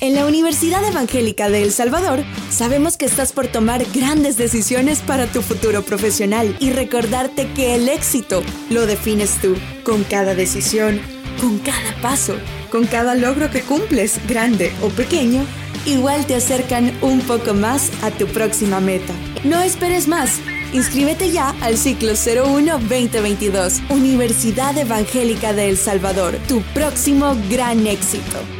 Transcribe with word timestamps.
En 0.00 0.14
la 0.14 0.26
Universidad 0.26 0.84
Evangélica 0.84 1.48
de 1.50 1.64
El 1.64 1.72
Salvador 1.72 2.22
sabemos 2.50 2.96
que 2.96 3.04
estás 3.04 3.32
por 3.32 3.48
tomar 3.48 3.84
grandes 3.92 4.36
decisiones 4.36 5.00
para 5.00 5.26
tu 5.26 5.42
futuro 5.42 5.82
profesional 5.82 6.56
y 6.60 6.70
recordarte 6.70 7.48
que 7.52 7.74
el 7.74 7.88
éxito 7.88 8.44
lo 8.70 8.86
defines 8.86 9.40
tú, 9.42 9.56
con 9.82 10.04
cada 10.04 10.36
decisión, 10.36 11.00
con 11.40 11.58
cada 11.58 12.00
paso, 12.00 12.36
con 12.70 12.86
cada 12.86 13.16
logro 13.16 13.50
que 13.50 13.62
cumples, 13.62 14.20
grande 14.28 14.72
o 14.82 14.88
pequeño, 14.88 15.44
igual 15.84 16.26
te 16.26 16.36
acercan 16.36 16.96
un 17.02 17.20
poco 17.20 17.52
más 17.52 17.90
a 18.02 18.12
tu 18.12 18.26
próxima 18.28 18.78
meta. 18.78 19.12
No 19.42 19.60
esperes 19.60 20.06
más. 20.06 20.38
Inscríbete 20.72 21.32
ya 21.32 21.56
al 21.60 21.76
ciclo 21.76 22.12
01-2022, 22.12 23.90
Universidad 23.90 24.78
Evangélica 24.78 25.54
de 25.54 25.70
El 25.70 25.76
Salvador, 25.76 26.36
tu 26.46 26.60
próximo 26.74 27.34
gran 27.48 27.86
éxito. 27.86 28.57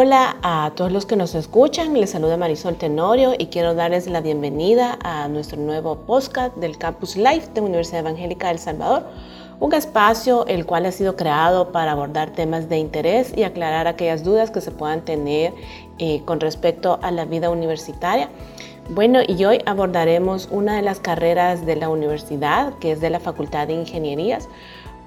Hola 0.00 0.36
a 0.44 0.70
todos 0.76 0.92
los 0.92 1.06
que 1.06 1.16
nos 1.16 1.34
escuchan, 1.34 1.92
les 1.92 2.10
saluda 2.10 2.36
Marisol 2.36 2.76
Tenorio 2.76 3.34
y 3.36 3.46
quiero 3.46 3.74
darles 3.74 4.06
la 4.06 4.20
bienvenida 4.20 4.96
a 5.02 5.26
nuestro 5.26 5.60
nuevo 5.60 5.96
podcast 6.06 6.54
del 6.54 6.78
Campus 6.78 7.16
Life 7.16 7.48
de 7.52 7.62
Universidad 7.62 8.02
Evangélica 8.02 8.46
del 8.46 8.60
Salvador, 8.60 9.02
un 9.58 9.74
espacio 9.74 10.46
el 10.46 10.66
cual 10.66 10.86
ha 10.86 10.92
sido 10.92 11.16
creado 11.16 11.72
para 11.72 11.90
abordar 11.90 12.30
temas 12.30 12.68
de 12.68 12.78
interés 12.78 13.32
y 13.36 13.42
aclarar 13.42 13.88
aquellas 13.88 14.22
dudas 14.22 14.52
que 14.52 14.60
se 14.60 14.70
puedan 14.70 15.04
tener 15.04 15.52
eh, 15.98 16.22
con 16.24 16.38
respecto 16.38 17.00
a 17.02 17.10
la 17.10 17.24
vida 17.24 17.50
universitaria. 17.50 18.28
Bueno, 18.90 19.18
y 19.26 19.44
hoy 19.44 19.58
abordaremos 19.66 20.48
una 20.52 20.76
de 20.76 20.82
las 20.82 21.00
carreras 21.00 21.66
de 21.66 21.74
la 21.74 21.88
universidad, 21.88 22.72
que 22.78 22.92
es 22.92 23.00
de 23.00 23.10
la 23.10 23.18
Facultad 23.18 23.66
de 23.66 23.74
Ingenierías, 23.74 24.48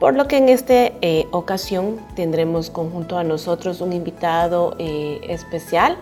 por 0.01 0.15
lo 0.15 0.27
que 0.27 0.37
en 0.37 0.49
esta 0.49 0.73
eh, 0.73 1.27
ocasión 1.29 1.99
tendremos 2.15 2.71
conjunto 2.71 3.19
a 3.19 3.23
nosotros 3.23 3.81
un 3.81 3.93
invitado 3.93 4.75
eh, 4.79 5.21
especial. 5.29 5.95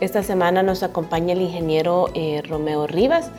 Esta 0.00 0.22
semana 0.22 0.62
nos 0.62 0.82
acompaña 0.82 1.34
el 1.34 1.42
ingeniero 1.42 2.08
eh, 2.14 2.40
Romeo 2.48 2.86
Rivas, 2.86 3.30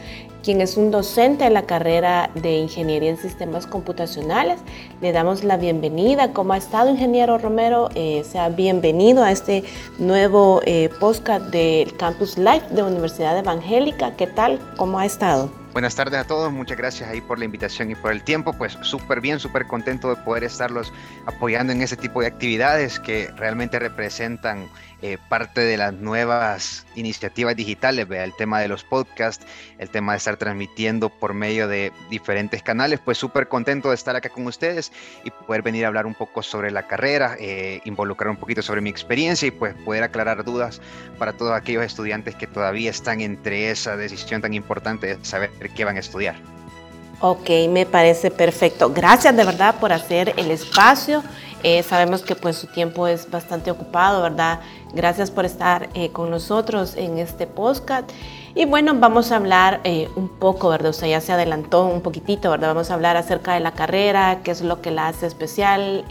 quien 0.44 0.62
es 0.62 0.78
un 0.78 0.92
docente 0.92 1.46
en 1.46 1.56
la 1.56 1.64
carrera 1.64 2.30
de 2.36 2.58
Ingeniería 2.58 3.10
en 3.10 3.18
Sistemas 3.18 3.66
Computacionales. 3.66 4.60
Le 5.02 5.14
damos 5.14 5.44
la 5.44 5.58
bienvenida. 5.58 6.32
¿Cómo 6.32 6.54
ha 6.54 6.58
estado, 6.58 6.92
ingeniero 6.92 7.40
Romero? 7.40 7.90
sea 8.24 8.50
bienvenido 8.50 9.24
a 9.24 9.32
este 9.32 9.64
nuevo 9.98 10.62
podcast 11.00 11.46
del 11.46 11.98
Campus 11.98 12.38
Life 12.38 12.68
de 12.70 12.84
Universidad 12.84 13.36
Evangélica. 13.36 14.16
¿Qué 14.16 14.28
tal? 14.28 14.60
¿Cómo 14.78 15.00
ha 15.00 15.08
estado? 15.08 15.63
Buenas 15.74 15.96
tardes 15.96 16.20
a 16.20 16.24
todos, 16.24 16.54
muchas 16.54 16.78
gracias 16.78 17.10
ahí 17.10 17.20
por 17.20 17.40
la 17.40 17.46
invitación 17.46 17.90
y 17.90 17.96
por 17.96 18.12
el 18.12 18.22
tiempo, 18.22 18.54
pues 18.54 18.78
súper 18.84 19.22
bien, 19.22 19.40
súper 19.40 19.66
contento 19.66 20.14
de 20.14 20.22
poder 20.22 20.44
estarlos 20.44 20.94
apoyando 21.26 21.74
en 21.74 21.82
ese 21.82 21.98
tipo 21.98 22.22
de 22.22 22.28
actividades 22.28 23.00
que 23.00 23.32
realmente 23.36 23.80
representan 23.80 24.70
eh, 25.06 25.18
parte 25.28 25.60
de 25.60 25.76
las 25.76 25.94
nuevas 25.94 26.86
iniciativas 26.96 27.58
digitales, 27.58 28.08
el 28.10 28.34
tema 28.38 28.62
de 28.62 28.70
los 28.70 28.86
podcasts, 28.86 29.46
el 29.78 29.90
tema 29.90 30.14
de 30.14 30.18
estar 30.20 30.38
transmitiendo 30.38 31.10
por 31.10 31.34
medio 31.34 31.68
de 31.68 31.92
diferentes 32.10 32.64
canales, 32.64 33.02
pues 33.04 33.18
súper 33.18 33.50
contento 33.50 33.90
de 33.90 33.96
estar 33.96 34.16
acá 34.16 34.30
con 34.30 34.48
ustedes 34.48 34.94
y 35.26 35.30
poder 35.30 35.62
venir 35.62 35.84
a 35.84 35.90
hablar 35.90 36.06
un 36.06 36.16
poco 36.16 36.42
sobre 36.42 36.72
la 36.72 36.88
carrera, 36.88 37.36
eh, 37.38 37.82
involucrar 37.84 38.30
un 38.30 38.38
poquito 38.38 38.62
sobre 38.62 38.80
mi 38.80 38.90
experiencia 38.90 39.46
y 39.46 39.52
pues 39.52 39.76
poder 39.84 40.04
aclarar 40.04 40.46
dudas 40.46 40.80
para 41.20 41.34
todos 41.34 41.52
aquellos 41.52 41.84
estudiantes 41.84 42.36
que 42.36 42.48
todavía 42.48 42.90
están 42.90 43.20
entre 43.20 43.72
esa 43.72 43.98
decisión 43.98 44.42
tan 44.42 44.54
importante 44.54 45.18
de 45.18 45.26
saber 45.26 45.52
qué 45.76 45.84
van 45.84 45.98
a 45.98 46.00
estudiar. 46.00 46.36
Ok, 47.20 47.50
me 47.70 47.86
parece 47.86 48.32
perfecto. 48.32 48.92
Gracias 48.94 49.36
de 49.36 49.44
verdad 49.44 49.76
por 49.82 49.92
hacer 49.92 50.34
el 50.38 50.50
espacio. 50.50 51.24
Eh, 51.64 51.82
sabemos 51.82 52.24
que 52.24 52.36
pues 52.36 52.58
su 52.58 52.68
tiempo 52.68 53.08
es 53.08 53.32
bastante 53.32 53.72
ocupado, 53.72 54.22
¿verdad? 54.22 54.60
Gracias 54.94 55.32
por 55.32 55.46
estar 55.46 55.90
eh, 55.94 56.10
con 56.10 56.30
nosotros 56.30 56.96
en 56.98 57.20
este 57.20 57.48
podcast. 57.48 58.10
Y 58.54 58.66
bueno, 58.66 58.94
vamos 58.94 59.32
a 59.32 59.38
hablar 59.38 59.80
eh, 59.84 60.10
un 60.16 60.28
poco, 60.28 60.70
¿verdad? 60.70 60.90
O 60.90 60.94
sea, 60.94 61.08
ya 61.08 61.22
se 61.22 61.32
adelantó 61.32 61.86
un 61.86 62.02
poquitito, 62.02 62.52
¿verdad? 62.52 62.68
Vamos 62.68 62.92
a 62.92 62.96
hablar 62.96 63.18
acerca 63.18 63.54
de 63.54 63.62
la 63.62 63.72
carrera, 63.72 64.42
qué 64.44 64.52
es 64.52 64.62
lo 64.62 64.80
que 64.82 64.92
la 64.92 65.08
hace 65.08 65.26
especial, 65.26 66.06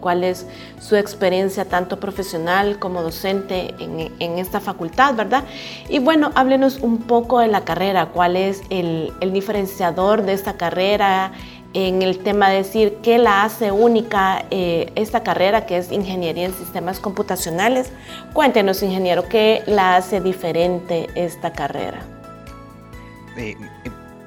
cuál 0.00 0.24
es 0.24 0.46
su 0.80 0.96
experiencia 0.96 1.66
tanto 1.66 2.00
profesional 2.00 2.80
como 2.80 3.02
docente 3.02 3.74
en, 3.78 4.12
en, 4.18 4.38
esta 4.38 4.58
facultad, 4.58 5.14
¿verdad? 5.14 5.44
Y 5.88 6.00
bueno, 6.00 6.32
háblenos 6.34 6.78
un 6.80 6.98
poco 6.98 7.38
de 7.38 7.46
la 7.46 7.64
carrera, 7.64 8.06
cuál 8.06 8.34
es 8.34 8.62
el, 8.70 9.12
el 9.20 9.32
diferenciador 9.32 10.22
de 10.22 10.32
esta 10.32 10.54
carrera, 10.54 11.30
en 11.76 12.00
el 12.00 12.20
tema 12.20 12.48
de 12.48 12.56
decir 12.56 12.96
qué 13.02 13.18
la 13.18 13.44
hace 13.44 13.70
única 13.70 14.46
eh, 14.50 14.90
esta 14.94 15.22
carrera 15.22 15.66
que 15.66 15.76
es 15.76 15.92
Ingeniería 15.92 16.46
en 16.46 16.54
Sistemas 16.54 17.00
Computacionales. 17.00 17.92
Cuéntenos, 18.32 18.82
ingeniero, 18.82 19.28
qué 19.28 19.62
la 19.66 19.96
hace 19.96 20.22
diferente 20.22 21.06
esta 21.14 21.52
carrera. 21.52 22.00
Eh, 23.36 23.54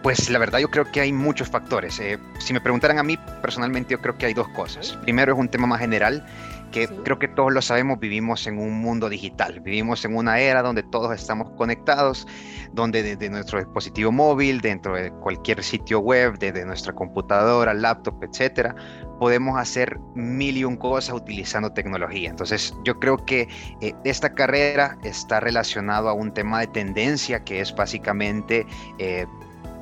pues 0.04 0.30
la 0.30 0.38
verdad 0.38 0.60
yo 0.60 0.70
creo 0.70 0.92
que 0.92 1.02
hay 1.02 1.12
muchos 1.12 1.50
factores. 1.50 2.00
Eh, 2.00 2.20
si 2.38 2.54
me 2.54 2.62
preguntaran 2.62 3.00
a 3.00 3.04
mí, 3.04 3.18
personalmente 3.42 3.94
yo 3.94 4.00
creo 4.00 4.16
que 4.16 4.28
hay 4.28 4.36
dos 4.36 4.48
cosas. 4.50 4.96
Primero 5.02 5.34
es 5.34 5.40
un 5.40 5.50
tema 5.50 5.66
más 5.66 5.80
general 5.80 6.24
que 6.72 6.88
creo 6.88 7.20
que 7.20 7.28
todos 7.28 7.54
lo 7.54 7.62
sabemos, 7.62 8.00
vivimos 8.00 8.48
en 8.48 8.58
un 8.60 8.80
mundo 8.82 9.10
digital, 9.10 9.60
vivimos 9.60 10.04
en 10.06 10.16
una 10.16 10.40
era 10.40 10.62
donde 10.62 10.84
todos 10.84 11.14
estamos 11.14 11.50
conectados, 11.52 12.28
donde 12.74 13.04
desde 13.04 13.30
nuestro 13.30 13.60
dispositivo 13.60 14.12
móvil, 14.12 14.62
dentro 14.62 14.96
de 14.96 15.12
cualquier 15.12 15.64
sitio 15.64 16.00
web, 16.00 16.38
desde 16.40 16.66
nuestra 16.66 16.94
computadora, 16.94 17.74
laptop, 17.74 18.24
etcétera, 18.24 18.76
podemos 19.20 19.60
hacer 19.60 20.00
mil 20.16 20.58
y 20.58 20.64
un 20.64 20.78
cosas 20.78 21.16
utilizando 21.16 21.72
tecnología. 21.74 22.30
Entonces, 22.30 22.74
yo 22.86 23.00
creo 23.00 23.18
que 23.26 23.48
eh, 23.82 23.94
esta 24.06 24.34
carrera 24.34 24.98
está 25.04 25.40
relacionado 25.40 26.10
a 26.10 26.14
un 26.14 26.34
tema 26.34 26.62
de 26.62 26.68
tendencia 26.68 27.44
que 27.44 27.60
es 27.60 27.76
básicamente 27.76 28.66
eh, 28.98 29.26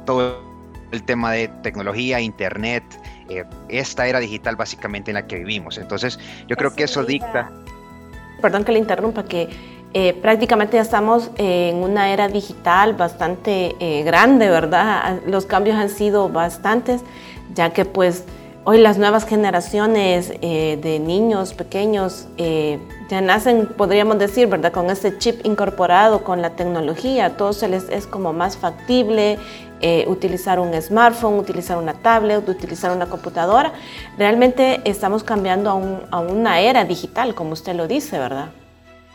todo 0.05 0.56
el 0.91 1.03
tema 1.03 1.31
de 1.31 1.47
tecnología, 1.63 2.19
internet, 2.19 2.83
eh, 3.29 3.43
esta 3.69 4.07
era 4.07 4.19
digital 4.19 4.55
básicamente 4.55 5.11
en 5.11 5.15
la 5.15 5.27
que 5.27 5.37
vivimos. 5.37 5.77
Entonces, 5.77 6.19
yo 6.47 6.55
creo 6.55 6.73
que 6.73 6.83
eso 6.83 7.03
dicta... 7.03 7.51
Perdón 8.41 8.63
que 8.63 8.71
le 8.71 8.79
interrumpa, 8.79 9.23
que 9.23 9.49
eh, 9.93 10.13
prácticamente 10.13 10.77
ya 10.77 10.83
estamos 10.83 11.31
en 11.37 11.77
una 11.77 12.13
era 12.13 12.27
digital 12.27 12.93
bastante 12.93 13.75
eh, 13.79 14.03
grande, 14.03 14.49
¿verdad? 14.49 15.19
Los 15.25 15.45
cambios 15.45 15.75
han 15.75 15.89
sido 15.89 16.29
bastantes, 16.29 17.01
ya 17.55 17.71
que 17.71 17.83
pues 17.83 18.25
hoy 18.63 18.77
las 18.77 18.97
nuevas 18.97 19.25
generaciones 19.25 20.29
de 20.29 21.01
niños 21.01 21.53
pequeños 21.53 22.27
ya 23.09 23.21
nacen, 23.21 23.69
podríamos 23.77 24.19
decir, 24.19 24.47
¿verdad? 24.47 24.73
Con 24.73 24.89
este 24.89 25.17
chip 25.17 25.45
incorporado, 25.45 26.23
con 26.25 26.41
la 26.41 26.51
tecnología, 26.51 27.37
todo 27.37 27.53
se 27.53 27.69
les 27.69 27.87
es 27.89 28.05
como 28.05 28.33
más 28.33 28.57
factible, 28.57 29.39
eh, 29.81 30.05
utilizar 30.07 30.59
un 30.59 30.79
smartphone, 30.81 31.39
utilizar 31.39 31.77
una 31.77 31.93
tablet, 31.93 32.47
utilizar 32.47 32.91
una 32.91 33.05
computadora. 33.07 33.73
Realmente 34.17 34.81
estamos 34.85 35.23
cambiando 35.23 35.69
a, 36.11 36.19
una 36.19 36.59
era 36.59 36.83
digital, 36.85 37.35
como 37.35 37.53
usted 37.53 37.75
lo 37.75 37.87
dice, 37.87 38.17
¿verdad? 38.17 38.49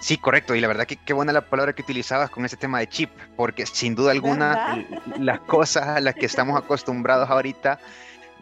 Sí, 0.00 0.16
correcto. 0.16 0.54
Y 0.54 0.60
la 0.60 0.68
verdad 0.68 0.86
que 0.86 0.96
qué 0.96 1.12
buena 1.12 1.32
la 1.32 1.42
palabra 1.42 1.72
que 1.72 1.82
utilizabas 1.82 2.30
con 2.30 2.44
ese 2.44 2.56
tema 2.56 2.78
de 2.80 2.88
chip, 2.88 3.10
porque 3.36 3.66
sin 3.66 3.94
duda 3.94 4.10
alguna 4.10 4.84
las 5.18 5.40
cosas 5.40 5.88
a 5.88 6.00
las 6.00 6.14
que 6.14 6.26
estamos 6.26 6.56
acostumbrados 6.56 7.30
ahorita, 7.30 7.78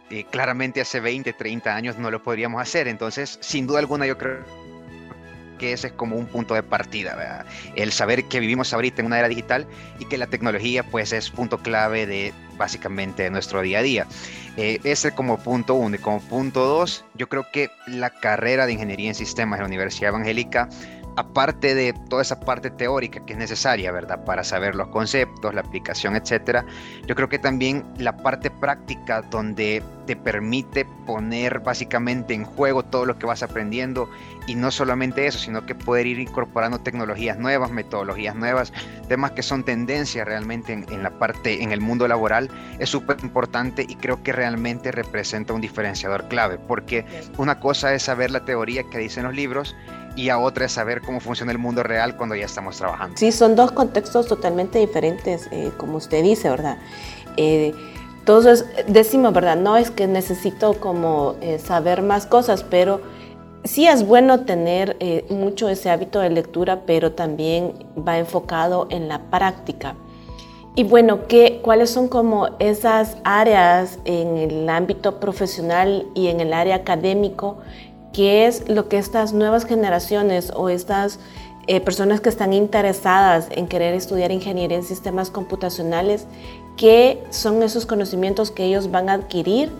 eh, 0.09 0.25
claramente 0.29 0.81
hace 0.81 0.99
20, 0.99 1.33
30 1.33 1.75
años 1.75 1.97
no 1.97 2.11
lo 2.11 2.21
podríamos 2.21 2.61
hacer. 2.61 2.87
Entonces, 2.87 3.37
sin 3.41 3.67
duda 3.67 3.79
alguna 3.79 4.05
yo 4.05 4.17
creo 4.17 4.70
que 5.61 5.73
ese 5.73 5.87
es 5.87 5.93
como 5.93 6.15
un 6.15 6.25
punto 6.25 6.55
de 6.55 6.63
partida, 6.63 7.45
el 7.75 7.91
saber 7.91 8.25
que 8.25 8.39
vivimos 8.39 8.73
ahorita 8.73 9.01
en 9.01 9.05
una 9.05 9.19
era 9.19 9.27
digital 9.27 9.67
y 9.99 10.05
que 10.05 10.17
la 10.17 10.25
tecnología 10.25 10.81
pues 10.81 11.13
es 11.13 11.29
punto 11.29 11.59
clave 11.59 12.07
de 12.07 12.33
básicamente 12.57 13.29
nuestro 13.29 13.61
día 13.61 13.77
a 13.77 13.81
día. 13.83 14.07
Eh, 14.57 14.79
ese 14.83 15.09
es 15.09 15.13
como 15.13 15.37
punto 15.37 15.75
uno. 15.75 15.95
Y 15.95 15.99
como 15.99 16.19
punto 16.19 16.65
dos, 16.65 17.05
yo 17.13 17.29
creo 17.29 17.45
que 17.53 17.69
la 17.85 18.09
carrera 18.09 18.65
de 18.65 18.73
Ingeniería 18.73 19.09
en 19.09 19.15
Sistemas 19.15 19.57
en 19.59 19.63
la 19.63 19.67
Universidad 19.67 20.09
Evangélica 20.09 20.67
aparte 21.15 21.75
de 21.75 21.93
toda 22.09 22.21
esa 22.21 22.39
parte 22.39 22.69
teórica 22.69 23.23
que 23.25 23.33
es 23.33 23.39
necesaria, 23.39 23.91
¿verdad? 23.91 24.23
Para 24.25 24.43
saber 24.43 24.75
los 24.75 24.87
conceptos, 24.87 25.53
la 25.53 25.61
aplicación, 25.61 26.15
etcétera, 26.15 26.65
yo 27.05 27.15
creo 27.15 27.29
que 27.29 27.39
también 27.39 27.85
la 27.97 28.15
parte 28.17 28.49
práctica 28.49 29.21
donde 29.21 29.83
te 30.11 30.17
permite 30.17 30.83
poner 31.05 31.61
básicamente 31.61 32.33
en 32.33 32.43
juego 32.43 32.83
todo 32.83 33.05
lo 33.05 33.17
que 33.17 33.25
vas 33.25 33.43
aprendiendo 33.43 34.09
y 34.45 34.55
no 34.55 34.69
solamente 34.69 35.25
eso, 35.25 35.39
sino 35.39 35.65
que 35.65 35.73
poder 35.73 36.05
ir 36.05 36.19
incorporando 36.19 36.79
tecnologías 36.79 37.37
nuevas, 37.37 37.71
metodologías 37.71 38.35
nuevas, 38.35 38.73
temas 39.07 39.31
que 39.31 39.41
son 39.41 39.63
tendencias 39.63 40.27
realmente 40.27 40.73
en, 40.73 40.85
en 40.91 41.01
la 41.01 41.11
parte, 41.11 41.63
en 41.63 41.71
el 41.71 41.79
mundo 41.79 42.09
laboral, 42.09 42.49
es 42.77 42.89
súper 42.89 43.19
importante 43.23 43.85
y 43.87 43.95
creo 43.95 44.21
que 44.21 44.33
realmente 44.33 44.91
representa 44.91 45.53
un 45.53 45.61
diferenciador 45.61 46.27
clave, 46.27 46.57
porque 46.57 47.05
una 47.37 47.61
cosa 47.61 47.93
es 47.93 48.03
saber 48.03 48.31
la 48.31 48.43
teoría 48.43 48.83
que 48.83 48.97
dicen 48.97 49.23
los 49.23 49.33
libros 49.33 49.77
y 50.17 50.27
a 50.27 50.39
otra 50.39 50.65
es 50.65 50.73
saber 50.73 50.99
cómo 50.99 51.21
funciona 51.21 51.53
el 51.53 51.57
mundo 51.57 51.83
real 51.83 52.17
cuando 52.17 52.35
ya 52.35 52.47
estamos 52.47 52.75
trabajando. 52.75 53.15
Sí, 53.15 53.31
son 53.31 53.55
dos 53.55 53.71
contextos 53.71 54.27
totalmente 54.27 54.77
diferentes, 54.77 55.47
eh, 55.51 55.71
como 55.77 55.95
usted 55.95 56.21
dice, 56.21 56.49
¿verdad? 56.49 56.79
Eh, 57.37 57.73
todos 58.25 58.65
decimos, 58.87 59.33
¿verdad? 59.33 59.57
No 59.57 59.77
es 59.77 59.91
que 59.91 60.07
necesito 60.07 60.73
como 60.79 61.35
eh, 61.41 61.59
saber 61.59 62.01
más 62.01 62.25
cosas, 62.25 62.63
pero 62.63 63.01
sí 63.63 63.87
es 63.87 64.05
bueno 64.05 64.41
tener 64.41 64.97
eh, 64.99 65.25
mucho 65.29 65.69
ese 65.69 65.89
hábito 65.89 66.19
de 66.19 66.29
lectura, 66.29 66.81
pero 66.85 67.13
también 67.13 67.73
va 68.07 68.19
enfocado 68.19 68.87
en 68.89 69.07
la 69.07 69.19
práctica. 69.29 69.95
Y 70.75 70.83
bueno, 70.85 71.27
¿qué, 71.27 71.59
¿cuáles 71.61 71.89
son 71.89 72.07
como 72.07 72.49
esas 72.59 73.17
áreas 73.25 73.99
en 74.05 74.37
el 74.37 74.69
ámbito 74.69 75.19
profesional 75.19 76.07
y 76.15 76.27
en 76.27 76.39
el 76.39 76.53
área 76.53 76.77
académico? 76.77 77.57
¿Qué 78.13 78.45
es 78.45 78.69
lo 78.69 78.87
que 78.87 78.97
estas 78.97 79.33
nuevas 79.33 79.65
generaciones 79.65 80.51
o 80.55 80.69
estas 80.69 81.19
eh, 81.67 81.79
personas 81.81 82.21
que 82.21 82.29
están 82.29 82.53
interesadas 82.53 83.47
en 83.51 83.67
querer 83.67 83.93
estudiar 83.93 84.31
ingeniería 84.31 84.77
en 84.77 84.83
sistemas 84.83 85.29
computacionales, 85.29 86.25
qué 86.77 87.21
son 87.29 87.61
esos 87.63 87.85
conocimientos 87.85 88.51
que 88.51 88.65
ellos 88.65 88.91
van 88.91 89.09
a 89.09 89.13
adquirir 89.13 89.71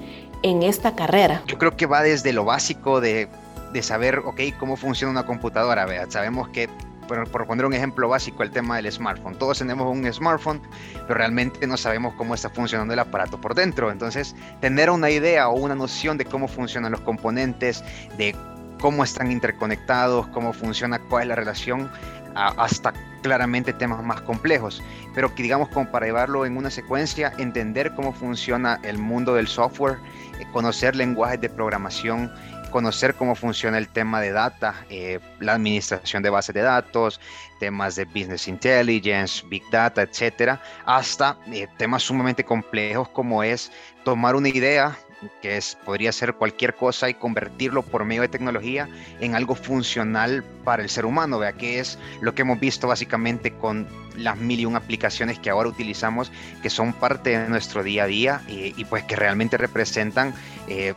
en 0.43 0.63
esta 0.63 0.95
carrera? 0.95 1.41
Yo 1.47 1.57
creo 1.57 1.75
que 1.75 1.85
va 1.85 2.01
desde 2.03 2.33
lo 2.33 2.45
básico 2.45 3.01
de, 3.01 3.27
de 3.73 3.81
saber, 3.81 4.19
ok, 4.19 4.41
cómo 4.59 4.77
funciona 4.77 5.11
una 5.11 5.25
computadora. 5.25 5.85
¿vea? 5.85 6.09
Sabemos 6.09 6.49
que 6.49 6.69
por, 7.07 7.45
poner 7.45 7.65
un 7.65 7.73
ejemplo 7.73 8.07
básico, 8.07 8.43
el 8.43 8.51
tema 8.51 8.77
del 8.77 8.91
smartphone. 8.91 9.35
Todos 9.37 9.59
tenemos 9.59 9.91
un 9.91 10.11
smartphone, 10.11 10.61
pero 10.93 11.15
realmente 11.15 11.67
no 11.67 11.77
sabemos 11.77 12.13
cómo 12.15 12.33
está 12.33 12.49
funcionando 12.49 12.93
el 12.93 12.99
aparato 12.99 13.39
por 13.39 13.53
dentro. 13.53 13.91
Entonces, 13.91 14.35
tener 14.61 14.89
una 14.89 15.09
idea 15.09 15.49
o 15.49 15.55
una 15.55 15.75
noción 15.75 16.17
de 16.17 16.25
cómo 16.25 16.47
funcionan 16.47 16.91
los 16.91 17.01
componentes, 17.01 17.83
de 18.17 18.35
cómo 18.81 19.03
están 19.03 19.31
interconectados, 19.31 20.27
cómo 20.27 20.51
funciona, 20.51 20.99
cuál 20.99 21.23
es 21.23 21.27
la 21.29 21.35
relación, 21.35 21.89
hasta 22.35 22.93
claramente 23.21 23.73
temas 23.73 24.03
más 24.03 24.21
complejos, 24.21 24.81
pero 25.13 25.33
que 25.33 25.43
digamos 25.43 25.69
como 25.69 25.91
para 25.91 26.05
llevarlo 26.05 26.45
en 26.45 26.57
una 26.57 26.69
secuencia, 26.69 27.33
entender 27.37 27.93
cómo 27.95 28.13
funciona 28.13 28.79
el 28.83 28.97
mundo 28.97 29.35
del 29.35 29.47
software, 29.47 29.97
eh, 30.39 30.45
conocer 30.51 30.95
lenguajes 30.95 31.39
de 31.39 31.49
programación, 31.49 32.31
conocer 32.71 33.13
cómo 33.15 33.35
funciona 33.35 33.77
el 33.77 33.89
tema 33.89 34.21
de 34.21 34.31
data, 34.31 34.73
eh, 34.89 35.19
la 35.39 35.53
administración 35.53 36.23
de 36.23 36.29
bases 36.29 36.55
de 36.55 36.61
datos, 36.61 37.19
temas 37.59 37.95
de 37.95 38.05
business 38.05 38.47
intelligence, 38.47 39.45
big 39.47 39.63
data, 39.69 40.01
etcétera, 40.01 40.59
hasta 40.85 41.37
eh, 41.47 41.67
temas 41.77 42.03
sumamente 42.03 42.43
complejos 42.43 43.09
como 43.09 43.43
es 43.43 43.71
tomar 44.03 44.35
una 44.35 44.49
idea 44.49 44.97
que 45.41 45.57
es, 45.57 45.77
podría 45.85 46.11
ser 46.11 46.33
cualquier 46.33 46.75
cosa 46.75 47.09
y 47.09 47.13
convertirlo 47.13 47.83
por 47.83 48.05
medio 48.05 48.21
de 48.21 48.27
tecnología 48.27 48.89
en 49.19 49.35
algo 49.35 49.55
funcional 49.55 50.43
para 50.63 50.83
el 50.83 50.89
ser 50.89 51.05
humano, 51.05 51.39
vea 51.39 51.53
que 51.53 51.79
es 51.79 51.97
lo 52.21 52.33
que 52.33 52.41
hemos 52.41 52.59
visto 52.59 52.87
básicamente 52.87 53.53
con 53.53 53.87
las 54.17 54.37
mil 54.37 54.59
y 54.59 54.65
un 54.65 54.75
aplicaciones 54.75 55.39
que 55.39 55.49
ahora 55.49 55.69
utilizamos, 55.69 56.31
que 56.61 56.69
son 56.69 56.93
parte 56.93 57.37
de 57.37 57.49
nuestro 57.49 57.83
día 57.83 58.03
a 58.03 58.07
día 58.07 58.41
y, 58.47 58.83
pues 58.85 59.03
que 59.03 59.15
realmente 59.15 59.57
representan 59.57 60.33
eh, 60.67 60.93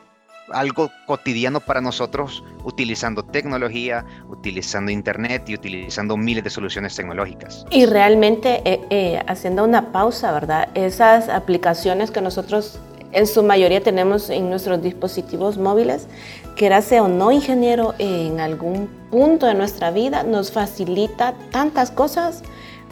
algo 0.51 0.91
cotidiano 1.07 1.61
para 1.61 1.81
nosotros 1.81 2.45
utilizando 2.65 3.25
tecnología, 3.25 4.05
utilizando 4.29 4.91
internet 4.91 5.49
y 5.49 5.55
utilizando 5.55 6.17
miles 6.17 6.45
de 6.45 6.51
soluciones 6.51 6.95
tecnológicas. 6.95 7.65
Y 7.71 7.87
realmente 7.87 8.63
eh, 8.65 8.81
eh, 8.91 9.23
haciendo 9.27 9.65
una 9.65 9.93
pausa, 9.93 10.33
¿verdad? 10.33 10.69
Esas 10.75 11.29
aplicaciones 11.29 12.11
que 12.11 12.21
nosotros 12.21 12.79
en 13.15 13.27
su 13.27 13.43
mayoría 13.43 13.81
tenemos 13.83 14.29
en 14.29 14.51
nuestros 14.51 14.83
dispositivos 14.83 15.57
móviles, 15.57 16.07
que 16.57 16.83
sea 16.83 17.03
o 17.03 17.09
no 17.09 17.33
ingeniero 17.33 17.95
en 17.99 18.41
algún 18.41 18.89
punto 19.11 19.47
de 19.47 19.55
nuestra 19.55 19.91
vida, 19.91 20.23
nos 20.23 20.53
facilita 20.53 21.35
tantas 21.51 21.91
cosas 21.91 22.43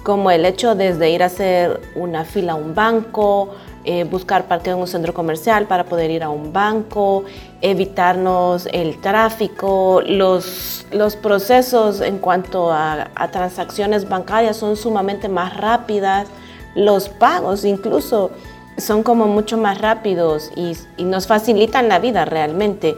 como 0.03 0.31
el 0.31 0.45
hecho 0.45 0.75
desde 0.75 1.11
ir 1.11 1.23
a 1.23 1.27
hacer 1.27 1.81
una 1.95 2.25
fila 2.25 2.53
a 2.53 2.55
un 2.57 2.75
banco, 2.75 3.51
eh, 3.85 4.05
buscar 4.05 4.47
parqueo 4.47 4.75
en 4.75 4.81
un 4.81 4.87
centro 4.87 5.13
comercial 5.13 5.67
para 5.67 5.85
poder 5.85 6.11
ir 6.11 6.23
a 6.23 6.31
un 6.31 6.53
banco, 6.53 7.25
evitarnos 7.61 8.69
el 8.73 9.01
tráfico, 9.01 10.03
los, 10.07 10.87
los 10.93 11.17
procesos 11.17 12.01
en 12.01 12.19
cuanto 12.19 12.73
a, 12.73 13.09
transacciones 13.33 14.09
bancarias 14.09 14.57
son 14.57 14.77
sumamente 14.77 15.29
más 15.29 15.57
rápidas, 15.57 16.29
los 16.75 17.09
pagos 17.09 17.65
incluso 17.65 18.31
son 18.79 19.03
como 19.03 19.27
mucho 19.27 19.57
más 19.57 19.81
rápidos 19.81 20.51
y, 20.57 20.77
nos 21.03 21.27
facilitan 21.27 21.89
la 21.89 21.99
vida 21.99 22.25
realmente. 22.25 22.97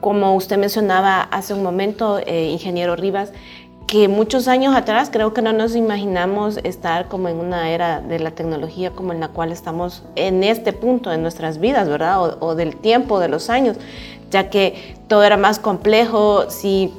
Como 0.00 0.34
usted 0.34 0.58
mencionaba 0.58 1.22
hace 1.22 1.54
un 1.54 1.62
momento, 1.62 2.18
eh, 2.18 2.48
ingeniero 2.50 2.96
Rivas, 2.96 3.32
que 3.86 4.08
muchos 4.08 4.48
años 4.48 4.74
atrás 4.74 5.10
creo 5.12 5.32
que 5.32 5.42
no 5.42 5.52
nos 5.52 5.76
imaginamos 5.76 6.58
estar 6.64 7.06
como 7.06 7.28
en 7.28 7.36
una 7.36 7.70
era 7.70 8.00
de 8.00 8.18
la 8.18 8.32
tecnología 8.32 8.90
como 8.90 9.12
en 9.12 9.20
la 9.20 9.28
cual 9.28 9.52
estamos 9.52 10.02
en 10.16 10.42
este 10.42 10.72
punto 10.72 11.10
de 11.10 11.18
nuestras 11.18 11.58
vidas, 11.58 11.88
¿verdad? 11.88 12.36
O, 12.40 12.54
del 12.56 12.76
tiempo, 12.76 13.20
de 13.20 13.28
los 13.28 13.48
años, 13.48 13.76
ya 14.30 14.50
que 14.50 14.96
todo 15.06 15.22
era 15.22 15.36
más 15.36 15.60
complejo. 15.60 16.50
Si 16.50 16.92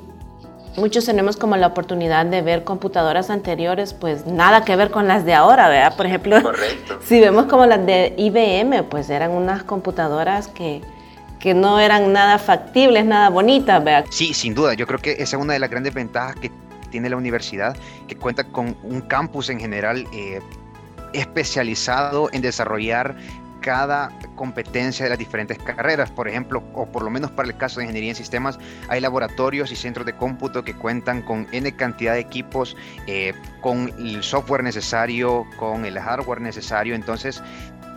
muchos 0.77 1.05
tenemos 1.05 1.35
como 1.35 1.57
la 1.57 1.67
oportunidad 1.67 2.25
de 2.25 2.41
ver 2.41 2.63
computadoras 2.63 3.29
anteriores, 3.29 3.93
pues 3.93 4.25
nada 4.25 4.63
que 4.63 4.75
ver 4.75 4.91
con 4.91 5.07
las 5.07 5.25
de 5.25 5.33
ahora, 5.33 5.67
¿verdad? 5.67 5.97
Por 5.97 6.05
ejemplo, 6.05 6.37
si 7.03 7.19
vemos 7.19 7.45
como 7.45 7.65
las 7.65 7.85
de 7.85 8.13
IBM, 8.17 8.83
pues 8.83 9.09
eran 9.09 9.31
unas 9.31 9.63
computadoras 9.63 10.47
que 10.47 10.81
que 11.39 11.53
no 11.53 11.79
eran 11.79 12.13
nada 12.13 12.39
factibles, 12.39 13.05
nada 13.05 13.29
bonitas, 13.29 13.83
¿verdad? 13.83 14.05
Sí, 14.09 14.33
sin 14.33 14.55
duda, 14.55 14.73
yo 14.73 14.87
creo 14.87 14.99
que 14.99 15.11
esa 15.11 15.37
es 15.37 15.41
una 15.41 15.53
de 15.53 15.59
las 15.59 15.69
grandes 15.69 15.93
ventajas 15.93 16.35
que 16.35 16.51
tiene 16.89 17.09
la 17.09 17.17
universidad, 17.17 17.75
que 18.07 18.15
cuenta 18.15 18.45
con 18.45 18.75
un 18.83 19.01
campus 19.01 19.49
en 19.49 19.59
general 19.59 20.07
eh, 20.13 20.39
especializado 21.13 22.29
en 22.31 22.41
desarrollar 22.41 23.15
cada 23.67 24.17
competencia 24.37 25.03
de 25.03 25.09
las 25.09 25.19
diferentes 25.19 25.57
carreras. 25.57 26.09
Por 26.09 26.29
ejemplo, 26.29 26.63
o 26.73 26.85
por 26.85 27.03
lo 27.03 27.09
menos 27.09 27.31
para 27.31 27.49
el 27.49 27.57
caso 27.57 27.81
de 27.81 27.83
ingeniería 27.83 28.11
en 28.11 28.15
sistemas, 28.15 28.57
hay 28.87 29.01
laboratorios 29.01 29.73
y 29.73 29.75
centros 29.75 30.05
de 30.05 30.15
cómputo 30.15 30.63
que 30.63 30.73
cuentan 30.73 31.21
con 31.21 31.49
N 31.51 31.69
cantidad 31.75 32.13
de 32.13 32.21
equipos, 32.21 32.77
eh, 33.07 33.33
con 33.59 33.89
el 33.99 34.23
software 34.23 34.63
necesario, 34.63 35.45
con 35.57 35.83
el 35.83 35.99
hardware 35.99 36.39
necesario. 36.39 36.95
Entonces, 36.95 37.43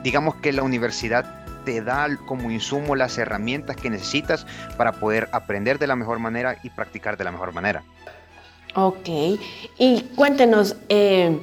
digamos 0.02 0.34
que 0.42 0.52
la 0.52 0.64
universidad 0.64 1.24
te 1.64 1.80
da 1.82 2.08
como 2.26 2.50
insumo 2.50 2.96
las 2.96 3.16
herramientas 3.16 3.76
que 3.76 3.90
necesitas 3.90 4.48
para 4.76 4.90
poder 4.90 5.28
aprender 5.30 5.78
de 5.78 5.86
la 5.86 5.94
mejor 5.94 6.18
manera 6.18 6.56
y 6.64 6.70
practicar 6.70 7.16
de 7.16 7.22
la 7.22 7.30
mejor 7.30 7.54
manera. 7.54 7.84
Ok, 8.74 9.08
y 9.78 10.00
cuéntenos, 10.16 10.74
eh, 10.88 11.38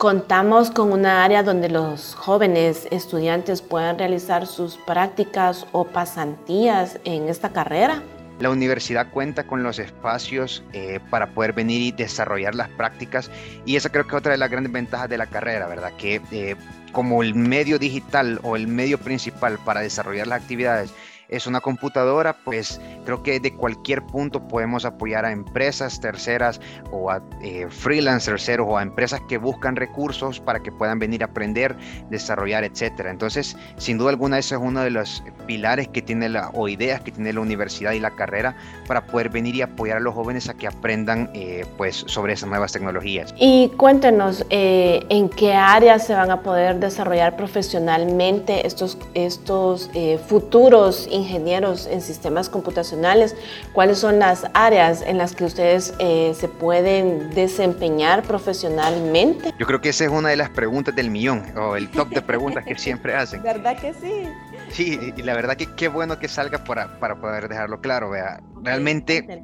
contamos 0.00 0.70
con 0.70 0.94
una 0.94 1.24
área 1.24 1.42
donde 1.42 1.68
los 1.68 2.14
jóvenes 2.14 2.88
estudiantes 2.90 3.60
puedan 3.60 3.98
realizar 3.98 4.46
sus 4.46 4.78
prácticas 4.78 5.66
o 5.72 5.84
pasantías 5.84 6.98
en 7.04 7.28
esta 7.28 7.50
carrera. 7.50 8.02
La 8.38 8.48
universidad 8.48 9.10
cuenta 9.10 9.46
con 9.46 9.62
los 9.62 9.78
espacios 9.78 10.64
eh, 10.72 11.00
para 11.10 11.34
poder 11.34 11.52
venir 11.52 11.82
y 11.82 11.92
desarrollar 11.92 12.54
las 12.54 12.70
prácticas 12.70 13.30
y 13.66 13.76
esa 13.76 13.90
creo 13.90 14.04
que 14.04 14.16
es 14.16 14.20
otra 14.20 14.32
de 14.32 14.38
las 14.38 14.50
grandes 14.50 14.72
ventajas 14.72 15.10
de 15.10 15.18
la 15.18 15.26
carrera, 15.26 15.66
¿verdad? 15.66 15.92
Que 15.98 16.22
eh, 16.32 16.56
como 16.92 17.22
el 17.22 17.34
medio 17.34 17.78
digital 17.78 18.40
o 18.42 18.56
el 18.56 18.68
medio 18.68 18.96
principal 18.96 19.58
para 19.66 19.82
desarrollar 19.82 20.28
las 20.28 20.40
actividades 20.40 20.94
es 21.30 21.46
una 21.46 21.60
computadora, 21.60 22.36
pues 22.44 22.80
creo 23.04 23.22
que 23.22 23.40
de 23.40 23.54
cualquier 23.54 24.02
punto 24.02 24.46
podemos 24.48 24.84
apoyar 24.84 25.24
a 25.24 25.32
empresas 25.32 26.00
terceras 26.00 26.60
o 26.90 27.10
a 27.10 27.22
eh, 27.42 27.66
freelancers 27.70 28.48
o 28.58 28.76
a 28.76 28.82
empresas 28.82 29.20
que 29.28 29.38
buscan 29.38 29.76
recursos 29.76 30.40
para 30.40 30.60
que 30.60 30.72
puedan 30.72 30.98
venir 30.98 31.22
a 31.22 31.26
aprender, 31.26 31.76
desarrollar, 32.10 32.64
etcétera. 32.64 33.10
Entonces, 33.10 33.56
sin 33.76 33.98
duda 33.98 34.10
alguna, 34.10 34.38
ese 34.38 34.56
es 34.56 34.60
uno 34.60 34.82
de 34.82 34.90
los 34.90 35.22
pilares 35.46 35.88
que 35.88 36.02
tiene 36.02 36.28
la, 36.28 36.50
o 36.54 36.68
ideas 36.68 37.00
que 37.00 37.12
tiene 37.12 37.32
la 37.32 37.40
universidad 37.40 37.92
y 37.92 38.00
la 38.00 38.10
carrera 38.10 38.56
para 38.88 39.06
poder 39.06 39.28
venir 39.28 39.54
y 39.54 39.62
apoyar 39.62 39.98
a 39.98 40.00
los 40.00 40.14
jóvenes 40.14 40.48
a 40.48 40.54
que 40.54 40.66
aprendan 40.66 41.30
eh, 41.34 41.64
pues 41.76 42.04
sobre 42.06 42.32
esas 42.32 42.48
nuevas 42.48 42.72
tecnologías. 42.72 43.32
Y 43.38 43.68
cuéntenos 43.76 44.44
eh, 44.50 45.04
en 45.08 45.28
qué 45.28 45.52
áreas 45.54 46.06
se 46.06 46.14
van 46.14 46.30
a 46.30 46.42
poder 46.42 46.80
desarrollar 46.80 47.36
profesionalmente 47.36 48.66
estos, 48.66 48.98
estos 49.14 49.90
futuros 50.26 51.08
ingenieros 51.20 51.86
en 51.86 52.00
sistemas 52.00 52.48
computacionales, 52.48 53.36
cuáles 53.72 53.98
son 53.98 54.18
las 54.18 54.46
áreas 54.54 55.02
en 55.02 55.18
las 55.18 55.34
que 55.34 55.44
ustedes 55.44 55.94
eh, 55.98 56.32
se 56.34 56.48
pueden 56.48 57.30
desempeñar 57.30 58.22
profesionalmente. 58.22 59.52
Yo 59.58 59.66
creo 59.66 59.80
que 59.80 59.90
esa 59.90 60.04
es 60.04 60.10
una 60.10 60.30
de 60.30 60.36
las 60.36 60.50
preguntas 60.50 60.94
del 60.94 61.10
millón 61.10 61.44
o 61.56 61.76
el 61.76 61.90
top 61.90 62.08
de 62.10 62.22
preguntas 62.22 62.64
que 62.64 62.76
siempre 62.76 63.14
hacen. 63.14 63.42
¿Verdad 63.44 63.78
que 63.78 63.94
sí? 63.94 64.28
Sí, 64.70 65.12
y 65.16 65.22
la 65.22 65.34
verdad 65.34 65.56
que 65.56 65.66
qué 65.74 65.88
bueno 65.88 66.18
que 66.18 66.28
salga 66.28 66.62
para, 66.64 66.98
para 66.98 67.20
poder 67.20 67.48
dejarlo 67.48 67.80
claro. 67.80 68.10
Vea. 68.10 68.40
Realmente 68.62 69.42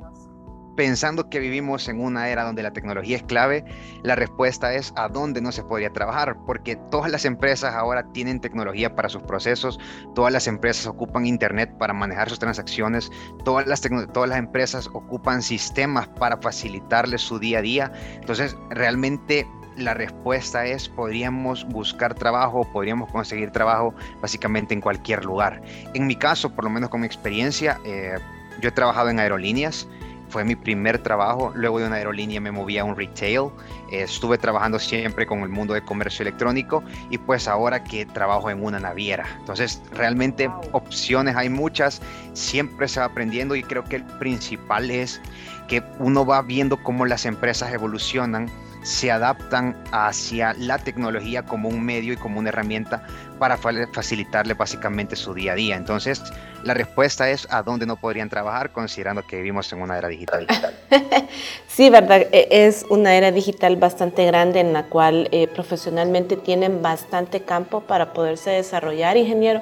pensando 0.76 1.28
que 1.28 1.40
vivimos 1.40 1.88
en 1.88 2.00
una 2.00 2.28
era 2.28 2.44
donde 2.44 2.62
la 2.62 2.72
tecnología 2.72 3.16
es 3.16 3.22
clave, 3.22 3.64
la 4.02 4.14
respuesta 4.14 4.74
es 4.74 4.92
a 4.96 5.08
dónde 5.08 5.40
no 5.40 5.50
se 5.52 5.62
podría 5.64 5.90
trabajar, 5.90 6.36
porque 6.46 6.76
todas 6.90 7.10
las 7.10 7.24
empresas 7.24 7.74
ahora 7.74 8.04
tienen 8.12 8.40
tecnología 8.40 8.94
para 8.94 9.08
sus 9.08 9.22
procesos, 9.22 9.78
todas 10.14 10.32
las 10.32 10.46
empresas 10.46 10.86
ocupan 10.86 11.26
Internet 11.26 11.76
para 11.78 11.92
manejar 11.92 12.28
sus 12.28 12.38
transacciones, 12.38 13.10
todas 13.44 13.66
las, 13.66 13.80
todas 14.12 14.28
las 14.28 14.38
empresas 14.38 14.88
ocupan 14.92 15.42
sistemas 15.42 16.06
para 16.08 16.36
facilitarles 16.36 17.22
su 17.22 17.38
día 17.38 17.58
a 17.58 17.62
día. 17.62 17.92
Entonces, 18.20 18.56
realmente 18.70 19.46
la 19.76 19.94
respuesta 19.94 20.64
es 20.66 20.88
podríamos 20.88 21.66
buscar 21.68 22.14
trabajo, 22.14 22.64
podríamos 22.72 23.10
conseguir 23.10 23.50
trabajo 23.50 23.94
básicamente 24.20 24.74
en 24.74 24.80
cualquier 24.80 25.24
lugar. 25.24 25.62
En 25.94 26.06
mi 26.06 26.16
caso, 26.16 26.50
por 26.54 26.64
lo 26.64 26.70
menos 26.70 26.90
con 26.90 27.00
mi 27.00 27.06
experiencia, 27.06 27.78
eh, 27.84 28.18
yo 28.60 28.68
he 28.68 28.72
trabajado 28.72 29.10
en 29.10 29.20
aerolíneas, 29.20 29.88
fue 30.28 30.44
mi 30.44 30.56
primer 30.56 30.98
trabajo. 30.98 31.52
Luego 31.54 31.78
de 31.78 31.86
una 31.86 31.96
aerolínea 31.96 32.40
me 32.40 32.50
moví 32.50 32.78
a 32.78 32.84
un 32.84 32.96
retail. 32.96 33.50
estuve 33.90 34.38
trabajando 34.38 34.78
siempre 34.78 35.26
con 35.26 35.40
el 35.40 35.48
mundo 35.48 35.74
de 35.74 35.82
comercio 35.82 36.22
electrónico 36.22 36.82
y 37.10 37.18
pues 37.18 37.48
ahora 37.48 37.84
que 37.84 38.06
trabajo 38.06 38.50
en 38.50 38.62
una 38.64 38.80
naviera. 38.80 39.26
Entonces, 39.38 39.82
realmente 39.92 40.50
opciones 40.72 41.36
hay 41.36 41.48
muchas. 41.48 42.00
Siempre 42.32 42.88
se 42.88 43.00
va 43.00 43.06
aprendiendo 43.06 43.54
y 43.54 43.62
creo 43.62 43.84
que 43.84 43.96
el 43.96 44.04
principal 44.04 44.90
es 44.90 45.20
que 45.68 45.82
uno 45.98 46.24
va 46.24 46.42
viendo 46.42 46.82
cómo 46.82 47.06
las 47.06 47.26
empresas 47.26 47.72
evolucionan 47.72 48.50
se 48.86 49.10
adaptan 49.10 49.76
hacia 49.90 50.54
la 50.54 50.78
tecnología 50.78 51.42
como 51.44 51.68
un 51.68 51.84
medio 51.84 52.12
y 52.12 52.16
como 52.16 52.38
una 52.38 52.50
herramienta 52.50 53.04
para 53.38 53.56
facilitarle 53.56 54.54
básicamente 54.54 55.16
su 55.16 55.34
día 55.34 55.52
a 55.52 55.54
día. 55.54 55.76
Entonces, 55.76 56.22
la 56.62 56.74
respuesta 56.74 57.30
es 57.30 57.46
a 57.50 57.62
dónde 57.62 57.86
no 57.86 57.96
podrían 57.96 58.28
trabajar 58.28 58.72
considerando 58.72 59.26
que 59.26 59.36
vivimos 59.36 59.72
en 59.72 59.80
una 59.80 59.98
era 59.98 60.08
digital. 60.08 60.46
sí, 61.68 61.90
verdad, 61.90 62.22
e, 62.32 62.48
es 62.50 62.84
una 62.88 63.14
era 63.14 63.30
digital 63.30 63.76
bastante 63.76 64.24
grande 64.26 64.60
en 64.60 64.72
la 64.72 64.84
cual 64.84 65.28
eh, 65.32 65.48
profesionalmente 65.48 66.36
tienen 66.36 66.82
bastante 66.82 67.42
campo 67.42 67.82
para 67.82 68.12
poderse 68.12 68.50
desarrollar, 68.50 69.16
ingeniero. 69.16 69.60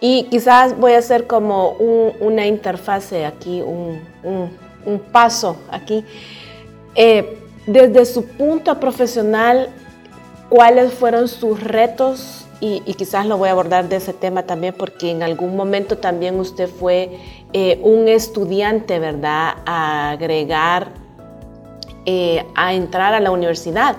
Y 0.00 0.24
quizás 0.24 0.76
voy 0.76 0.94
a 0.94 0.98
hacer 0.98 1.26
como 1.28 1.70
una 1.70 2.46
interfase 2.46 3.24
aquí, 3.24 3.62
un, 3.62 4.00
paso 5.12 5.56
aquí. 5.70 6.04
Eh, 6.96 7.38
desde 7.66 8.04
su 8.04 8.26
punto 8.26 8.80
profesional, 8.80 9.68
cuáles 10.48 10.92
fueron 10.92 11.28
sus 11.28 11.62
retos 11.62 12.46
y, 12.64 12.94
quizás 12.94 13.26
lo 13.26 13.38
voy 13.38 13.48
a 13.48 13.52
abordar 13.52 13.88
de 13.88 13.96
ese 13.96 14.12
tema 14.12 14.44
también 14.44 14.72
porque 14.78 15.10
en 15.10 15.24
algún 15.24 15.56
momento 15.56 15.98
también 15.98 16.38
usted 16.38 16.70
fue 16.70 17.18
eh, 17.52 17.80
un 17.82 18.06
estudiante, 18.06 19.00
¿verdad? 19.00 19.54
A 19.66 20.12
agregar, 20.12 20.92
eh, 22.06 22.46
a 22.54 22.72
entrar 22.72 23.14
a 23.14 23.20
la 23.20 23.32
universidad. 23.32 23.96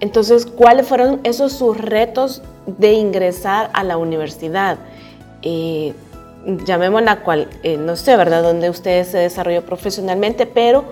Entonces, 0.00 0.44
¿cuáles 0.44 0.88
fueron 0.88 1.20
esos 1.22 1.52
sus 1.52 1.78
retos 1.78 2.42
de 2.66 2.94
ingresar 2.94 3.70
a 3.74 3.84
la 3.84 3.96
universidad? 3.96 4.78
Eh, 5.42 5.94
llamémosla 6.66 7.20
cual, 7.20 7.48
no 7.78 7.94
sé, 7.94 8.16
¿verdad? 8.16 8.42
Donde 8.42 8.70
usted 8.70 9.04
se 9.04 9.18
desarrolló 9.18 9.64
profesionalmente, 9.64 10.46
pero 10.46 10.84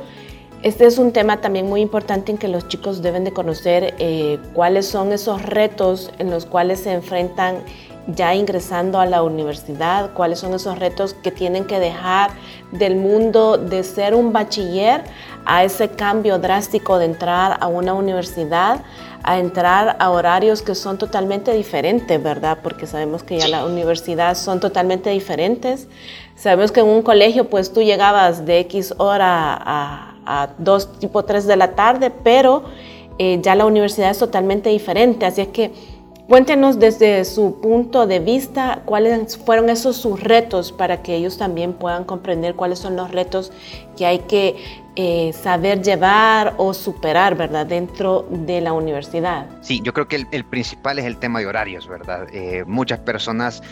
este 0.63 0.87
es 0.87 0.99
un 0.99 1.13
tema 1.13 1.41
también 1.41 1.69
muy 1.69 1.81
importante 1.81 2.33
en 2.33 2.39
que 2.39 2.49
los 2.49 2.67
chicos 2.69 3.01
deben 3.01 3.25
de 3.25 3.33
conocer 3.33 3.95
eh, 3.99 4.39
cuáles 4.55 4.89
son 4.89 5.13
esos 5.13 5.43
retos 5.43 6.13
en 6.19 6.31
los 6.31 6.47
cuales 6.47 6.81
se 6.81 6.93
enfrentan 6.93 7.63
ya 8.09 8.35
ingresando 8.35 8.99
a 9.01 9.07
la 9.07 9.23
universidad, 9.23 10.13
cuáles 10.15 10.39
son 10.39 10.55
esos 10.55 10.79
retos 10.79 11.15
que 11.15 11.31
tienen 11.31 11.67
que 11.67 11.79
dejar 11.79 12.31
del 12.73 12.97
mundo 12.97 13.59
de 13.59 13.85
ser 13.85 14.15
un 14.15 14.33
bachiller 14.33 15.05
a 15.45 15.63
ese 15.63 15.91
cambio 15.91 16.39
drástico 16.39 16.99
de 16.99 17.05
entrar 17.05 17.59
a 17.61 17.67
una 17.67 17.93
universidad, 17.93 18.81
a 19.23 19.39
entrar 19.39 19.97
a 19.99 20.11
horarios 20.11 20.63
que 20.63 20.75
son 20.75 20.97
totalmente 20.97 21.53
diferentes, 21.53 22.23
¿verdad? 22.23 22.59
Porque 22.63 22.87
sabemos 22.87 23.23
que 23.23 23.39
ya 23.39 23.49
la 23.49 23.67
universidad 23.67 24.35
son 24.37 24.59
totalmente 24.59 25.11
diferentes. 25.11 25.87
Sabemos 26.35 26.73
que 26.73 26.81
en 26.81 26.87
un 26.87 27.03
colegio 27.03 27.51
pues 27.51 27.73
tú 27.73 27.83
llegabas 27.83 28.47
de 28.47 28.61
X 28.61 28.95
hora 28.97 29.55
a 29.61 30.08
a 30.29 30.51
2, 30.59 30.99
tipo 30.99 31.25
3 31.25 31.47
de 31.47 31.57
la 31.57 31.75
tarde, 31.75 32.11
pero 32.11 32.65
eh, 33.19 33.41
ya 33.43 33.55
la 33.55 33.67
universidad 33.67 34.11
es 34.11 34.19
totalmente 34.19 34.69
diferente. 34.69 35.27
Así 35.27 35.41
es 35.41 35.49
que 35.49 35.73
cuéntenos 36.29 36.79
desde 36.79 37.25
su 37.25 37.61
punto 37.61 38.07
de 38.07 38.21
vista 38.21 38.83
cuáles 38.85 39.39
fueron 39.39 39.71
esos 39.71 39.97
sus 39.97 40.23
retos 40.23 40.71
para 40.71 41.03
que 41.03 41.17
ellos 41.17 41.39
también 41.39 41.73
puedan 41.73 42.05
comprender 42.05 42.55
cuáles 42.55 42.79
son 42.79 42.95
los 42.95 43.11
retos 43.11 43.51
que 43.97 44.05
hay 44.05 44.21
que 44.21 44.57
eh, 44.95 45.33
saber 45.33 45.81
llevar 45.83 46.55
o 46.59 46.75
superar, 46.75 47.37
¿verdad? 47.37 47.67
Dentro 47.67 48.27
de 48.31 48.61
la 48.61 48.73
universidad. 48.73 49.47
Sí, 49.63 49.81
yo 49.83 49.95
creo 49.95 50.07
que 50.07 50.27
el, 50.31 50.45
principal 50.45 50.99
es 50.99 51.07
el 51.07 51.17
tema 51.17 51.39
de 51.39 51.47
horarios, 51.47 51.89
¿verdad? 51.89 52.27
Eh, 52.33 52.65
muchas 52.67 52.99
personas 52.99 53.63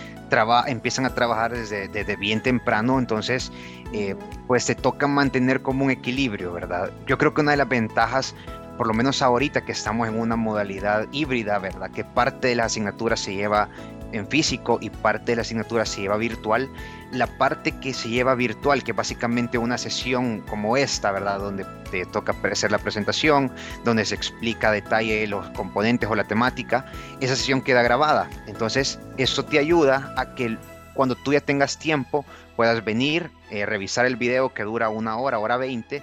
empiezan 0.67 1.07
a 1.07 1.15
trabajar 1.15 1.53
desde, 1.53 1.89
desde 1.89 2.17
bien 2.17 2.43
temprano, 2.43 2.99
entonces 2.99 3.53
eh, 3.93 4.17
pues 4.47 4.65
se 4.65 4.75
toca 4.75 5.07
mantener 5.07 5.63
como 5.63 5.85
un 5.85 5.91
equilibrio, 5.91 6.53
¿verdad? 6.53 6.91
Yo 7.07 7.19
creo 7.19 7.35
que 7.35 7.41
una 7.41 7.53
de 7.53 7.59
las 7.59 7.69
ventajas, 7.69 8.35
por 8.77 8.87
lo 8.87 8.95
menos 8.95 9.23
ahorita 9.23 9.65
que 9.65 9.73
estamos 9.73 10.09
en 10.09 10.19
una 10.19 10.37
modalidad 10.37 11.07
híbrida, 11.13 11.59
¿verdad? 11.59 11.91
Que 11.91 12.05
parte 12.05 12.49
de 12.49 12.57
la 12.57 12.65
asignatura 12.65 13.17
se 13.17 13.35
lleva 13.35 13.69
en 14.13 14.27
físico 14.29 14.79
y 14.81 14.91
parte 14.91 15.33
de 15.33 15.37
la 15.37 15.43
asignatura 15.43 15.85
se 15.85 16.03
lleva 16.03 16.17
virtual, 16.17 16.69
la 17.13 17.27
parte 17.39 17.73
que 17.81 17.93
se 17.95 18.09
lleva 18.09 18.35
virtual, 18.35 18.83
que 18.83 18.93
básicamente 18.93 19.59
una 19.59 19.79
sesión 19.79 20.41
como 20.43 20.77
esta, 20.77 21.13
¿verdad? 21.13 21.39
Donde 21.39 21.65
te 21.91 22.05
toca 22.07 22.35
hacer 22.51 22.73
la 22.73 22.79
presentación, 22.79 23.51
donde 23.85 24.05
se 24.05 24.15
explica 24.15 24.69
a 24.69 24.73
detalle 24.73 25.27
los 25.27 25.49
componentes 25.51 26.09
o 26.09 26.15
la 26.15 26.25
temática, 26.25 26.87
esa 27.21 27.37
sesión 27.37 27.63
queda 27.63 27.83
grabada. 27.83 28.29
Entonces, 28.47 28.99
eso 29.17 29.45
te 29.45 29.59
ayuda 29.59 30.13
a 30.17 30.35
que 30.35 30.57
cuando 30.97 31.15
tú 31.15 31.33
ya 31.33 31.41
tengas 31.41 31.79
tiempo 31.79 32.25
puedas 32.57 32.85
venir, 32.85 33.31
eh, 33.51 33.67
revisar 33.67 34.07
el 34.07 34.17
video 34.17 34.53
que 34.53 34.65
dura 34.65 34.89
una 34.89 35.17
hora, 35.19 35.39
hora 35.39 35.57
veinte, 35.57 36.03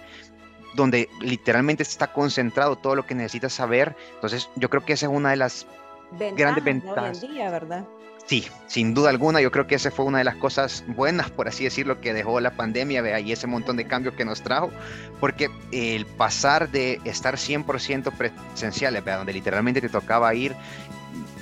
donde 0.75 1.09
literalmente 1.19 1.83
está 1.83 2.13
concentrado 2.13 2.77
todo 2.77 2.95
lo 2.95 3.05
que 3.05 3.15
necesitas 3.15 3.53
saber. 3.53 3.95
Entonces, 4.15 4.50
yo 4.55 4.69
creo 4.69 4.85
que 4.85 4.93
esa 4.93 5.07
es 5.07 5.12
una 5.12 5.31
de 5.31 5.38
las 5.38 5.67
grandes 6.35 6.63
ventajas. 6.63 7.21
día, 7.21 7.50
¿verdad? 7.50 7.85
Sí, 8.25 8.47
sin 8.67 8.93
duda 8.93 9.09
alguna, 9.09 9.41
yo 9.41 9.51
creo 9.51 9.67
que 9.67 9.75
esa 9.75 9.91
fue 9.91 10.05
una 10.05 10.19
de 10.19 10.23
las 10.23 10.35
cosas 10.38 10.85
buenas, 10.88 11.29
por 11.29 11.50
así 11.50 11.65
decirlo, 11.65 12.00
que 12.00 12.13
dejó 12.13 12.39
la 12.39 12.51
pandemia, 12.51 13.01
vea, 13.01 13.19
y 13.19 13.33
ese 13.33 13.47
montón 13.47 13.75
de 13.75 13.85
cambios 13.85 14.15
que 14.15 14.23
nos 14.23 14.41
trajo, 14.41 14.71
porque 15.19 15.50
el 15.73 16.05
pasar 16.05 16.69
de 16.71 17.01
estar 17.03 17.35
100% 17.35 18.13
presenciales, 18.13 19.03
vea, 19.03 19.17
donde 19.17 19.33
literalmente 19.33 19.81
te 19.81 19.89
tocaba 19.89 20.33
ir 20.33 20.55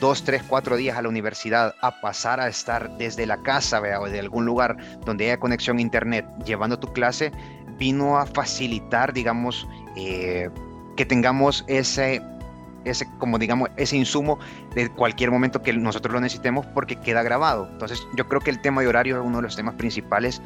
dos, 0.01 0.23
tres, 0.23 0.41
cuatro 0.45 0.75
días 0.75 0.97
a 0.97 1.01
la 1.03 1.09
universidad 1.09 1.75
a 1.79 2.01
pasar 2.01 2.39
a 2.39 2.47
estar 2.47 2.97
desde 2.97 3.27
la 3.27 3.37
casa 3.43 3.79
vea, 3.79 4.01
o 4.01 4.09
de 4.09 4.19
algún 4.19 4.45
lugar 4.45 4.75
donde 5.05 5.25
haya 5.25 5.39
conexión 5.39 5.77
a 5.77 5.81
internet 5.81 6.25
llevando 6.43 6.79
tu 6.79 6.91
clase, 6.91 7.31
vino 7.77 8.17
a 8.17 8.25
facilitar, 8.25 9.13
digamos, 9.13 9.67
eh, 9.95 10.49
que 10.97 11.05
tengamos 11.05 11.63
ese 11.67 12.19
ese, 12.85 13.07
como 13.17 13.37
digamos, 13.37 13.69
ese 13.77 13.97
insumo 13.97 14.39
de 14.75 14.89
cualquier 14.89 15.31
momento 15.31 15.61
que 15.61 15.73
nosotros 15.73 16.13
lo 16.13 16.19
necesitemos 16.19 16.65
porque 16.67 16.95
queda 16.95 17.23
grabado. 17.23 17.67
Entonces 17.71 18.01
yo 18.15 18.27
creo 18.27 18.41
que 18.41 18.49
el 18.49 18.61
tema 18.61 18.81
de 18.81 18.87
horario 18.87 19.19
es 19.19 19.25
uno 19.25 19.37
de 19.37 19.43
los 19.43 19.55
temas 19.55 19.75
principales 19.75 20.41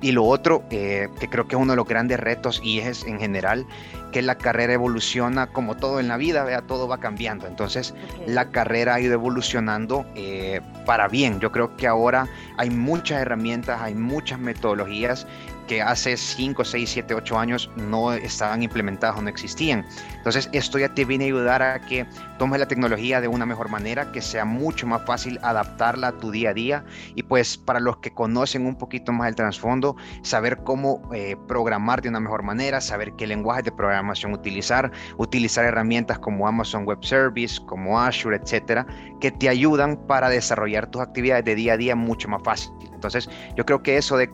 y 0.00 0.12
lo 0.12 0.24
otro 0.24 0.64
eh, 0.70 1.08
que 1.18 1.28
creo 1.28 1.46
que 1.48 1.56
es 1.56 1.60
uno 1.60 1.72
de 1.72 1.76
los 1.76 1.86
grandes 1.86 2.20
retos 2.20 2.60
y 2.62 2.80
es 2.80 3.04
en 3.04 3.18
general 3.18 3.66
que 4.12 4.22
la 4.22 4.36
carrera 4.36 4.72
evoluciona 4.72 5.48
como 5.48 5.76
todo 5.76 6.00
en 6.00 6.08
la 6.08 6.16
vida, 6.16 6.44
vea, 6.44 6.62
todo 6.62 6.88
va 6.88 6.98
cambiando. 6.98 7.46
Entonces 7.46 7.94
la 8.26 8.50
carrera 8.50 8.94
ha 8.94 9.00
ido 9.00 9.12
evolucionando 9.12 10.06
eh, 10.14 10.60
para 10.86 11.08
bien. 11.08 11.40
Yo 11.40 11.52
creo 11.52 11.76
que 11.76 11.86
ahora 11.86 12.28
hay 12.56 12.70
muchas 12.70 13.20
herramientas, 13.20 13.80
hay 13.80 13.94
muchas 13.94 14.38
metodologías 14.38 15.26
que 15.68 15.82
hace 15.82 16.16
5, 16.16 16.64
6, 16.64 16.90
7, 16.90 17.14
8 17.14 17.38
años 17.38 17.70
no 17.76 18.12
estaban 18.14 18.62
implementadas 18.62 19.18
o 19.18 19.22
no 19.22 19.28
existían. 19.28 19.84
Entonces, 20.28 20.50
esto 20.52 20.78
ya 20.78 20.92
te 20.92 21.06
viene 21.06 21.24
a 21.24 21.28
ayudar 21.28 21.62
a 21.62 21.80
que 21.80 22.06
tomes 22.38 22.60
la 22.60 22.68
tecnología 22.68 23.22
de 23.22 23.28
una 23.28 23.46
mejor 23.46 23.70
manera, 23.70 24.12
que 24.12 24.20
sea 24.20 24.44
mucho 24.44 24.86
más 24.86 25.06
fácil 25.06 25.38
adaptarla 25.42 26.08
a 26.08 26.12
tu 26.18 26.30
día 26.30 26.50
a 26.50 26.52
día. 26.52 26.84
Y 27.14 27.22
pues 27.22 27.56
para 27.56 27.80
los 27.80 27.96
que 27.96 28.12
conocen 28.12 28.66
un 28.66 28.76
poquito 28.76 29.10
más 29.10 29.28
el 29.28 29.34
trasfondo, 29.34 29.96
saber 30.20 30.58
cómo 30.64 31.00
eh, 31.14 31.34
programar 31.48 32.02
de 32.02 32.10
una 32.10 32.20
mejor 32.20 32.42
manera, 32.42 32.82
saber 32.82 33.14
qué 33.14 33.26
lenguaje 33.26 33.62
de 33.62 33.72
programación 33.72 34.34
utilizar, 34.34 34.92
utilizar 35.16 35.64
herramientas 35.64 36.18
como 36.18 36.46
Amazon 36.46 36.84
Web 36.84 37.02
Service, 37.02 37.58
como 37.64 37.98
Azure, 37.98 38.36
etcétera, 38.36 38.86
que 39.22 39.30
te 39.30 39.48
ayudan 39.48 39.96
para 40.06 40.28
desarrollar 40.28 40.88
tus 40.88 41.00
actividades 41.00 41.46
de 41.46 41.54
día 41.54 41.72
a 41.72 41.76
día 41.78 41.96
mucho 41.96 42.28
más 42.28 42.42
fácil. 42.42 42.70
Entonces, 42.98 43.30
yo 43.54 43.64
creo 43.64 43.80
que 43.80 43.96
eso 43.96 44.16
de, 44.16 44.28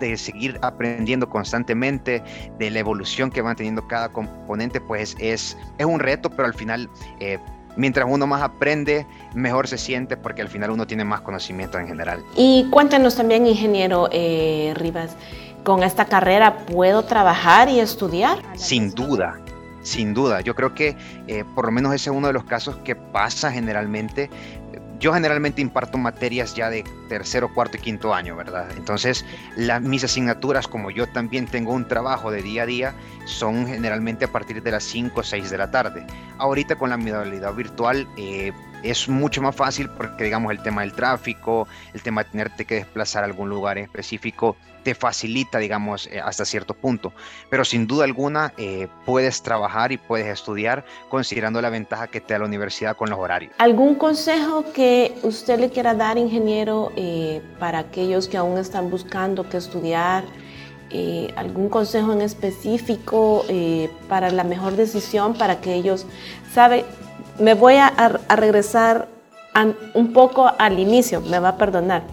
de, 0.00 0.16
seguir 0.16 0.58
aprendiendo 0.62 1.28
constantemente, 1.28 2.20
de 2.58 2.70
la 2.70 2.80
evolución 2.80 3.30
que 3.30 3.42
va 3.42 3.54
teniendo 3.54 3.86
cada 3.86 4.08
componente, 4.08 4.80
pues 4.80 5.14
es, 5.20 5.37
es 5.78 5.86
un 5.86 6.00
reto, 6.00 6.30
pero 6.30 6.46
al 6.46 6.54
final, 6.54 6.88
eh, 7.20 7.38
mientras 7.76 8.06
uno 8.08 8.26
más 8.26 8.42
aprende, 8.42 9.06
mejor 9.34 9.68
se 9.68 9.78
siente 9.78 10.16
porque 10.16 10.42
al 10.42 10.48
final 10.48 10.70
uno 10.70 10.86
tiene 10.86 11.04
más 11.04 11.20
conocimiento 11.20 11.78
en 11.78 11.88
general. 11.88 12.22
Y 12.36 12.68
cuéntanos 12.70 13.16
también, 13.16 13.46
ingeniero 13.46 14.08
eh, 14.12 14.72
Rivas, 14.76 15.16
¿con 15.64 15.82
esta 15.82 16.06
carrera 16.06 16.58
puedo 16.66 17.04
trabajar 17.04 17.68
y 17.68 17.80
estudiar? 17.80 18.38
Sin 18.54 18.94
duda, 18.94 19.40
sin 19.82 20.14
duda. 20.14 20.40
Yo 20.40 20.54
creo 20.54 20.74
que 20.74 20.96
eh, 21.26 21.44
por 21.54 21.66
lo 21.66 21.72
menos 21.72 21.94
ese 21.94 22.10
es 22.10 22.16
uno 22.16 22.26
de 22.26 22.32
los 22.32 22.44
casos 22.44 22.76
que 22.78 22.96
pasa 22.96 23.50
generalmente 23.50 24.30
yo 24.98 25.12
generalmente 25.12 25.60
imparto 25.60 25.98
materias 25.98 26.54
ya 26.54 26.70
de 26.70 26.84
tercero, 27.08 27.52
cuarto 27.52 27.76
y 27.76 27.80
quinto 27.80 28.14
año, 28.14 28.36
¿verdad? 28.36 28.68
Entonces, 28.76 29.24
mis 29.82 30.04
asignaturas, 30.04 30.66
como 30.66 30.90
yo 30.90 31.06
también 31.08 31.46
tengo 31.46 31.72
un 31.72 31.86
trabajo 31.86 32.30
de 32.30 32.42
día 32.42 32.62
a 32.62 32.66
día, 32.66 32.94
son 33.24 33.66
generalmente 33.66 34.24
a 34.24 34.28
partir 34.32 34.62
de 34.62 34.70
las 34.70 34.84
5 34.84 35.20
o 35.20 35.22
6 35.22 35.50
de 35.50 35.58
la 35.58 35.70
tarde. 35.70 36.06
Ahorita 36.38 36.76
con 36.76 36.90
la 36.90 36.96
modalidad 36.96 37.54
virtual, 37.54 38.08
eh, 38.16 38.52
es 38.82 39.08
mucho 39.08 39.42
más 39.42 39.54
fácil 39.54 39.88
porque, 39.90 40.24
digamos, 40.24 40.52
el 40.52 40.62
tema 40.62 40.82
del 40.82 40.92
tráfico, 40.92 41.68
el 41.94 42.02
tema 42.02 42.24
de 42.24 42.30
tenerte 42.30 42.64
que 42.64 42.76
desplazar 42.76 43.22
a 43.22 43.26
algún 43.26 43.48
lugar 43.48 43.78
específico, 43.78 44.56
te 44.88 44.94
facilita, 44.94 45.58
digamos, 45.58 46.06
eh, 46.06 46.18
hasta 46.18 46.46
cierto 46.46 46.72
punto. 46.72 47.12
Pero 47.50 47.62
sin 47.62 47.86
duda 47.86 48.04
alguna, 48.04 48.54
eh, 48.56 48.88
puedes 49.04 49.42
trabajar 49.42 49.92
y 49.92 49.98
puedes 49.98 50.26
estudiar 50.28 50.82
considerando 51.10 51.60
la 51.60 51.68
ventaja 51.68 52.06
que 52.06 52.22
te 52.22 52.32
da 52.32 52.38
la 52.38 52.46
universidad 52.46 52.96
con 52.96 53.10
los 53.10 53.18
horarios. 53.18 53.52
¿Algún 53.58 53.96
consejo 53.96 54.64
que 54.72 55.14
usted 55.24 55.60
le 55.60 55.68
quiera 55.68 55.92
dar, 55.92 56.16
ingeniero, 56.16 56.90
eh, 56.96 57.42
para 57.58 57.80
aquellos 57.80 58.28
que 58.28 58.38
aún 58.38 58.56
están 58.56 58.88
buscando 58.88 59.46
qué 59.50 59.58
estudiar? 59.58 60.24
algún 61.36 61.68
consejo 61.68 62.14
en 62.14 62.22
específico 62.22 63.44
para 64.08 64.30
la 64.30 64.42
mejor 64.42 64.74
decisión 64.74 65.34
para 65.34 65.60
que 65.60 65.74
ellos 65.74 66.06
saben 66.54 66.86
me 67.38 67.52
voy 67.52 67.74
a, 67.74 67.90
regresar 68.34 69.06
un 69.92 70.14
poco 70.14 70.50
al 70.58 70.78
inicio, 70.78 71.20
me 71.20 71.40
va 71.40 71.50
a 71.50 71.56
perdonar. 71.58 72.04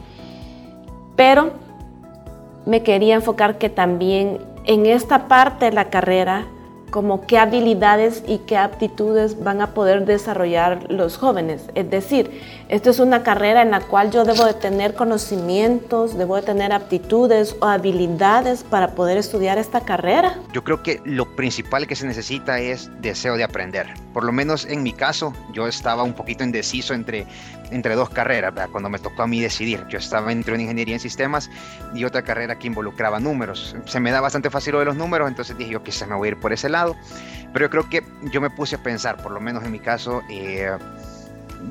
Pero 1.15 1.53
me 2.65 2.83
quería 2.83 3.15
enfocar 3.15 3.57
que 3.57 3.69
también 3.69 4.39
en 4.65 4.85
esta 4.85 5.27
parte 5.27 5.65
de 5.65 5.71
la 5.71 5.89
carrera 5.89 6.47
como 6.95 7.27
qué 7.27 7.37
habilidades 7.37 8.23
y 8.25 8.37
qué 8.37 8.55
aptitudes 8.55 9.43
van 9.43 9.59
a 9.59 9.73
poder 9.73 10.05
desarrollar 10.05 10.89
los 10.89 11.17
jóvenes. 11.17 11.63
Es 11.75 11.89
decir, 11.89 12.41
esto 12.69 12.89
es 12.89 12.99
una 12.99 13.21
carrera 13.21 13.61
en 13.63 13.71
la 13.71 13.81
cual 13.81 14.11
yo 14.11 14.23
debo 14.23 14.45
de 14.45 14.53
tener 14.53 14.93
conocimientos, 14.93 16.17
debo 16.17 16.37
de 16.37 16.43
tener 16.43 16.71
aptitudes 16.71 17.57
o 17.59 17.65
habilidades 17.65 18.63
para 18.63 18.95
poder 18.95 19.17
estudiar 19.17 19.57
esta 19.57 19.81
carrera. 19.81 20.39
Yo 20.53 20.63
creo 20.63 20.83
que 20.83 21.01
lo 21.03 21.35
principal 21.35 21.85
que 21.85 21.97
se 21.97 22.07
necesita 22.07 22.59
es 22.61 22.89
deseo 23.01 23.35
de 23.35 23.43
aprender. 23.43 23.87
Por 24.13 24.23
lo 24.23 24.31
menos 24.31 24.63
en 24.63 24.81
mi 24.81 24.93
caso, 24.93 25.33
yo 25.51 25.67
estaba 25.67 26.03
un 26.03 26.13
poquito 26.13 26.45
indeciso 26.45 26.93
entre 26.93 27.27
entre 27.71 27.95
dos 27.95 28.09
carreras, 28.09 28.53
cuando 28.71 28.89
me 28.89 28.99
tocó 28.99 29.23
a 29.23 29.27
mí 29.27 29.41
decidir. 29.41 29.85
Yo 29.89 29.97
estaba 29.97 30.31
entre 30.31 30.53
una 30.53 30.63
ingeniería 30.63 30.95
en 30.95 30.99
sistemas 30.99 31.49
y 31.93 32.03
otra 32.03 32.21
carrera 32.21 32.57
que 32.57 32.67
involucraba 32.67 33.19
números. 33.19 33.75
Se 33.85 33.99
me 33.99 34.11
da 34.11 34.21
bastante 34.21 34.49
fácil 34.49 34.73
lo 34.73 34.79
de 34.79 34.85
los 34.85 34.95
números, 34.95 35.27
entonces 35.27 35.57
dije 35.57 35.71
yo 35.71 35.83
quizás 35.83 36.07
me 36.07 36.15
voy 36.15 36.27
a 36.27 36.31
ir 36.31 36.39
por 36.39 36.53
ese 36.53 36.69
lado. 36.69 36.84
Pero 37.53 37.65
yo 37.65 37.69
creo 37.69 37.89
que 37.89 38.03
yo 38.31 38.41
me 38.41 38.49
puse 38.49 38.75
a 38.75 38.83
pensar, 38.83 39.17
por 39.23 39.31
lo 39.31 39.39
menos 39.39 39.63
en 39.63 39.71
mi 39.71 39.79
caso, 39.79 40.21
eh, 40.29 40.69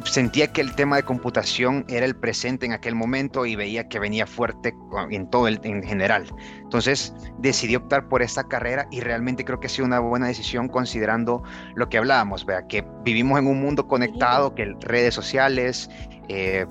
sentía 0.04 0.52
que 0.52 0.60
el 0.60 0.74
tema 0.74 0.96
de 0.96 1.02
computación 1.02 1.84
era 1.88 2.06
el 2.06 2.16
presente 2.16 2.66
en 2.66 2.72
aquel 2.72 2.94
momento 2.94 3.46
y 3.46 3.56
veía 3.56 3.88
que 3.88 3.98
venía 3.98 4.26
fuerte 4.26 4.74
en 5.10 5.28
todo 5.30 5.48
el, 5.48 5.60
en 5.62 5.82
general. 5.82 6.26
Entonces 6.62 7.14
decidí 7.38 7.76
optar 7.76 8.08
por 8.08 8.22
esta 8.22 8.44
carrera 8.44 8.86
y 8.90 9.00
realmente 9.00 9.44
creo 9.44 9.60
que 9.60 9.66
ha 9.66 9.70
sido 9.70 9.86
una 9.86 10.00
buena 10.00 10.26
decisión 10.26 10.68
considerando 10.68 11.42
lo 11.74 11.88
que 11.88 11.98
hablábamos, 11.98 12.44
vea, 12.44 12.66
que 12.66 12.84
vivimos 13.04 13.38
en 13.38 13.46
un 13.46 13.60
mundo 13.60 13.86
conectado, 13.86 14.54
que 14.54 14.74
redes 14.80 15.14
sociales, 15.14 15.88
eh, 16.28 16.66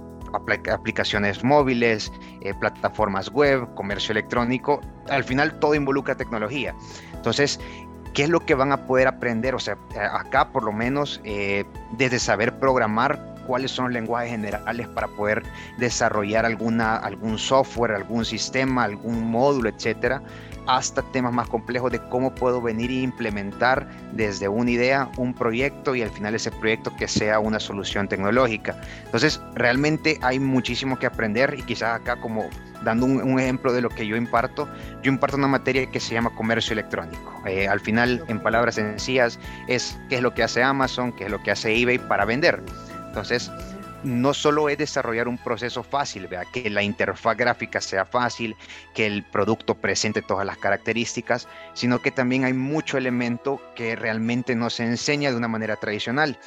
aplicaciones 0.71 1.43
móviles, 1.43 2.11
eh, 2.41 2.53
plataformas 2.59 3.29
web, 3.29 3.71
comercio 3.75 4.13
electrónico, 4.13 4.81
al 5.09 5.23
final 5.23 5.59
todo 5.59 5.75
involucra 5.75 6.15
tecnología. 6.15 6.75
Entonces, 7.13 7.59
¿Qué 8.13 8.23
es 8.23 8.29
lo 8.29 8.39
que 8.39 8.53
van 8.53 8.71
a 8.71 8.85
poder 8.85 9.07
aprender? 9.07 9.55
O 9.55 9.59
sea, 9.59 9.73
eh, 9.95 9.99
acá 9.99 10.49
por 10.49 10.63
lo 10.63 10.71
menos 10.71 11.19
eh, 11.23 11.65
desde 11.97 12.19
saber 12.19 12.57
programar 12.59 13.19
cuáles 13.47 13.71
son 13.71 13.85
los 13.85 13.93
lenguajes 13.93 14.31
generales 14.31 14.87
para 14.89 15.07
poder 15.07 15.43
desarrollar 15.77 16.45
alguna, 16.45 16.95
algún 16.97 17.37
software, 17.37 17.91
algún 17.91 18.23
sistema, 18.23 18.83
algún 18.83 19.29
módulo, 19.29 19.69
etcétera, 19.69 20.21
hasta 20.67 21.01
temas 21.11 21.33
más 21.33 21.47
complejos 21.47 21.91
de 21.91 21.99
cómo 22.09 22.33
puedo 22.33 22.61
venir 22.61 22.89
e 22.91 23.01
implementar 23.01 23.87
desde 24.13 24.47
una 24.47 24.71
idea 24.71 25.09
un 25.17 25.33
proyecto 25.33 25.95
y 25.95 26.01
al 26.01 26.09
final 26.09 26.35
ese 26.35 26.51
proyecto 26.51 26.95
que 26.95 27.07
sea 27.07 27.39
una 27.39 27.59
solución 27.59 28.07
tecnológica. 28.07 28.79
Entonces, 29.05 29.41
realmente 29.55 30.19
hay 30.21 30.39
muchísimo 30.39 30.97
que 30.97 31.05
aprender 31.05 31.55
y 31.57 31.63
quizás 31.63 32.01
acá 32.01 32.15
como 32.15 32.49
dando 32.83 33.05
un, 33.05 33.39
ejemplo 33.39 33.71
de 33.73 33.81
lo 33.81 33.89
que 33.89 34.05
yo 34.05 34.15
imparto, 34.15 34.67
yo 35.01 35.11
imparto 35.11 35.37
una 35.37 35.47
materia 35.47 35.89
que 35.89 35.99
se 35.99 36.13
llama 36.13 36.29
comercio 36.35 36.73
electrónico. 36.73 37.41
Eh, 37.45 37.67
al 37.67 37.79
final, 37.79 38.23
en 38.27 38.39
palabras 38.39 38.75
sencillas, 38.75 39.39
es 39.67 39.97
qué 40.09 40.17
es 40.17 40.21
lo 40.21 40.33
que 40.33 40.43
hace 40.43 40.61
Amazon, 40.61 41.13
qué 41.13 41.25
es 41.25 41.31
lo 41.31 41.41
que 41.41 41.51
hace 41.51 41.75
eBay 41.75 41.97
para 41.97 42.25
vender. 42.25 42.61
Entonces, 43.07 43.51
no 44.03 44.33
solo 44.33 44.69
es 44.69 44.77
desarrollar 44.77 45.27
un 45.27 45.37
proceso 45.37 45.83
fácil, 45.83 46.27
¿vea? 46.27 46.43
que 46.51 46.69
la 46.69 46.83
interfaz 46.83 47.37
gráfica 47.37 47.81
sea 47.81 48.05
fácil, 48.05 48.55
que 48.93 49.05
el 49.05 49.23
producto 49.23 49.75
presente 49.75 50.21
todas 50.21 50.45
las 50.45 50.57
características, 50.57 51.47
sino 51.73 52.01
que 52.01 52.11
también 52.11 52.43
hay 52.43 52.53
mucho 52.53 52.97
elemento 52.97 53.61
que 53.75 53.95
realmente 53.95 54.55
no 54.55 54.69
se 54.69 54.83
enseña 54.83 55.31
de 55.31 55.37
una 55.37 55.47
manera 55.47 55.75
tradicional 55.75 56.37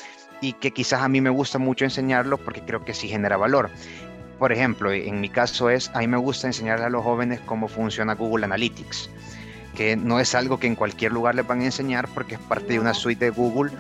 y 0.41 0.53
que 0.55 0.71
quizás 0.71 1.03
a 1.03 1.09
mí 1.09 1.21
me 1.21 1.31
gusta 1.31 1.59
mucho 1.59 1.85
enseñarlo 1.85 2.39
porque 2.39 2.63
creo 2.63 2.85
que 2.85 2.95
sí 2.95 3.09
genera 3.09 3.37
valor 3.37 3.71
por 4.39 4.53
ejemplo, 4.53 4.93
en 4.93 5.21
mi 5.21 5.29
caso 5.31 5.71
es, 5.71 5.91
a 5.95 6.01
mí 6.01 6.09
me 6.09 6.19
gusta 6.19 6.47
enseñarle 6.47 6.87
a 6.87 6.91
los 6.91 7.03
jóvenes 7.03 7.41
cómo 7.47 7.69
funciona 7.69 8.15
Google 8.15 8.45
Analytics, 8.45 9.09
que 9.75 9.97
no 9.97 10.21
es 10.21 10.35
algo 10.35 10.59
que 10.59 10.67
en 10.67 10.75
cualquier 10.75 11.13
lugar 11.13 11.35
les 11.35 11.47
van 11.47 11.61
a 11.63 11.67
enseñar 11.67 12.09
porque 12.09 12.35
es 12.35 12.41
parte 12.41 12.75
de 12.75 12.81
una 12.81 12.93
suite 12.93 13.25
de 13.25 13.31
Google, 13.31 13.73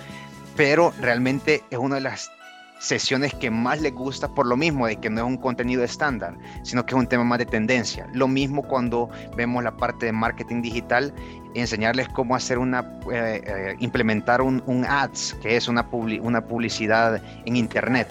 pero 0.56 0.94
realmente 0.98 1.62
es 1.70 1.78
una 1.78 1.96
de 1.96 2.02
las 2.02 2.30
sesiones 2.78 3.34
que 3.34 3.50
más 3.50 3.80
les 3.80 3.92
gusta 3.94 4.28
por 4.28 4.46
lo 4.46 4.56
mismo 4.56 4.86
de 4.86 4.96
que 4.96 5.10
no 5.10 5.22
es 5.22 5.26
un 5.26 5.36
contenido 5.36 5.82
estándar, 5.82 6.36
sino 6.62 6.84
que 6.84 6.94
es 6.94 7.00
un 7.00 7.06
tema 7.06 7.24
más 7.24 7.38
de 7.38 7.46
tendencia. 7.46 8.08
Lo 8.12 8.28
mismo 8.28 8.62
cuando 8.62 9.08
vemos 9.36 9.64
la 9.64 9.76
parte 9.76 10.06
de 10.06 10.12
marketing 10.12 10.62
digital, 10.62 11.14
enseñarles 11.54 12.08
cómo 12.10 12.36
hacer 12.36 12.58
una, 12.58 12.80
eh, 13.10 13.42
eh, 13.46 13.76
implementar 13.80 14.42
un, 14.42 14.62
ads, 14.88 15.34
que 15.42 15.56
es 15.56 15.68
una, 15.68 15.88
una 15.90 16.46
publicidad 16.46 17.22
en 17.46 17.56
internet 17.56 18.08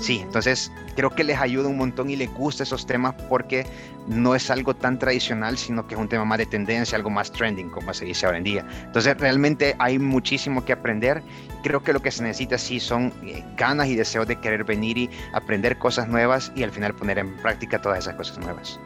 Sí, 0.00 0.20
entonces 0.22 0.70
creo 0.94 1.10
que 1.10 1.24
les 1.24 1.38
ayuda 1.38 1.68
un 1.68 1.78
montón 1.78 2.10
y 2.10 2.16
les 2.16 2.32
gusta 2.32 2.62
esos 2.62 2.86
temas 2.86 3.14
porque 3.28 3.66
no 4.06 4.34
es 4.34 4.50
algo 4.50 4.74
tan 4.74 4.98
tradicional, 4.98 5.58
sino 5.58 5.86
que 5.86 5.94
es 5.94 6.00
un 6.00 6.08
tema 6.08 6.24
más 6.24 6.38
de 6.38 6.46
tendencia, 6.46 6.96
algo 6.96 7.10
más 7.10 7.32
trending, 7.32 7.70
como 7.70 7.92
se 7.92 8.04
dice 8.04 8.26
ahora 8.26 8.38
en 8.38 8.44
día. 8.44 8.66
Entonces 8.84 9.16
realmente 9.18 9.74
hay 9.78 9.98
muchísimo 9.98 10.64
que 10.64 10.72
aprender. 10.72 11.22
Creo 11.62 11.82
que 11.82 11.92
lo 11.92 12.00
que 12.00 12.10
se 12.10 12.22
necesita 12.22 12.58
sí 12.58 12.78
son 12.78 13.12
eh, 13.24 13.44
ganas 13.56 13.88
y 13.88 13.96
deseos 13.96 14.26
de 14.26 14.36
querer 14.36 14.64
venir 14.64 14.98
y 14.98 15.10
aprender 15.32 15.78
cosas 15.78 16.08
nuevas 16.08 16.52
y 16.54 16.62
al 16.62 16.70
final 16.70 16.94
poner 16.94 17.18
en 17.18 17.34
práctica 17.36 17.80
todas 17.80 18.00
esas 18.00 18.14
cosas 18.14 18.38
nuevas. 18.38 18.78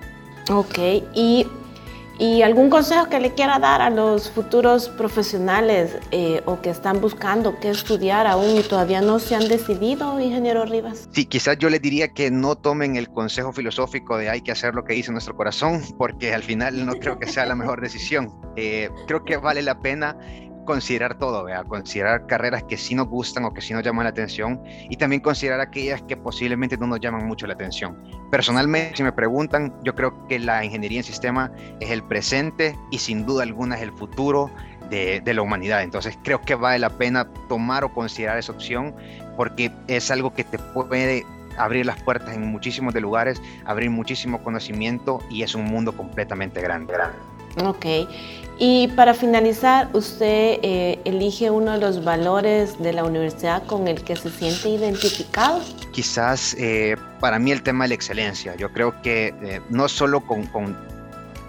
Ok, 0.48 0.78
y 1.14 1.46
¿Y 2.20 2.42
algún 2.42 2.68
consejo 2.68 3.09
que 3.09 3.18
le 3.18 3.33
quiera 3.33 3.59
dar 3.59 3.80
a 3.80 3.88
los 3.88 4.30
futuros 4.30 4.90
profesionales 4.90 5.96
eh, 6.11 6.42
o 6.44 6.61
que 6.61 6.68
están 6.68 7.00
buscando 7.00 7.59
qué 7.59 7.70
estudiar 7.70 8.26
aún 8.26 8.59
y 8.59 8.62
todavía 8.62 9.00
no 9.00 9.18
se 9.18 9.37
han 9.37 9.48
decidido, 9.48 10.20
ingeniero 10.20 10.66
Rivas? 10.66 11.09
Sí, 11.12 11.24
quizás 11.24 11.56
yo 11.56 11.70
les 11.70 11.80
diría 11.80 12.09
que 12.09 12.30
no 12.30 12.56
tomen 12.56 12.96
el 12.96 13.09
consejo 13.09 13.54
filosófico 13.54 14.18
de 14.18 14.28
hay 14.28 14.42
que 14.42 14.52
hacer 14.52 14.74
lo 14.74 14.85
que 14.85 14.92
dice 14.92 15.11
nuestro 15.12 15.35
corazón, 15.35 15.80
porque 15.96 16.35
al 16.35 16.42
final 16.42 16.85
no 16.85 16.92
creo 16.92 17.18
que 17.18 17.26
sea 17.26 17.46
la 17.46 17.54
mejor 17.54 17.80
decisión. 17.80 18.30
Eh, 18.54 18.90
creo 19.06 19.24
que 19.24 19.38
vale 19.38 19.62
la 19.62 19.80
pena 19.80 20.14
considerar 20.64 21.18
todo, 21.18 21.44
¿vea? 21.44 21.64
considerar 21.64 22.26
carreras 22.26 22.62
que 22.64 22.76
sí 22.76 22.94
nos 22.94 23.08
gustan 23.08 23.44
o 23.44 23.52
que 23.52 23.60
sí 23.60 23.72
nos 23.72 23.82
llaman 23.82 24.04
la 24.04 24.10
atención 24.10 24.62
y 24.88 24.96
también 24.96 25.20
considerar 25.20 25.60
aquellas 25.60 26.02
que 26.02 26.16
posiblemente 26.16 26.76
no 26.76 26.86
nos 26.86 27.00
llaman 27.00 27.26
mucho 27.26 27.46
la 27.46 27.54
atención. 27.54 27.96
Personalmente, 28.30 28.96
si 28.96 29.02
me 29.02 29.12
preguntan, 29.12 29.74
yo 29.82 29.94
creo 29.94 30.26
que 30.28 30.38
la 30.38 30.64
ingeniería 30.64 30.98
en 30.98 31.04
sistema 31.04 31.50
es 31.80 31.90
el 31.90 32.02
presente 32.02 32.76
y 32.90 32.98
sin 32.98 33.26
duda 33.26 33.42
alguna 33.42 33.76
es 33.76 33.82
el 33.82 33.92
futuro 33.92 34.50
de, 34.90 35.22
la 35.24 35.42
humanidad. 35.42 35.82
Entonces 35.82 36.18
creo 36.22 36.40
que 36.40 36.54
vale 36.54 36.78
la 36.78 36.90
pena 36.90 37.28
tomar 37.48 37.84
o 37.84 37.92
considerar 37.92 38.38
esa 38.38 38.52
opción 38.52 38.94
porque 39.36 39.70
es 39.86 40.10
algo 40.10 40.34
que 40.34 40.44
te 40.44 40.58
puede 40.58 41.24
abrir 41.56 41.86
las 41.86 42.02
puertas 42.02 42.34
en 42.34 42.46
muchísimos 42.46 42.94
de 42.94 43.00
lugares, 43.00 43.40
abrir 43.64 43.90
muchísimo 43.90 44.42
conocimiento 44.42 45.20
y 45.30 45.42
es 45.42 45.54
un 45.54 45.64
mundo 45.64 45.96
completamente 45.96 46.60
grande. 46.60 46.92
grande. 46.92 47.16
Ok. 47.64 48.08
Y 48.62 48.88
para 48.88 49.14
finalizar, 49.14 49.88
usted 49.94 50.58
eh, 50.62 51.00
elige 51.06 51.50
uno 51.50 51.72
de 51.72 51.78
los 51.78 52.04
valores 52.04 52.78
de 52.78 52.92
la 52.92 53.04
universidad 53.04 53.62
con 53.64 53.88
el 53.88 54.04
que 54.04 54.16
se 54.16 54.28
siente 54.30 54.68
identificado. 54.68 55.62
Quizás 55.92 56.54
eh, 56.58 56.94
para 57.20 57.38
mí 57.38 57.52
el 57.52 57.62
tema 57.62 57.84
de 57.84 57.88
la 57.88 57.94
excelencia. 57.94 58.54
Yo 58.56 58.70
creo 58.70 59.00
que 59.00 59.28
eh, 59.42 59.62
no 59.70 59.88
solo 59.88 60.20
con, 60.20 60.44
con, 60.48 60.76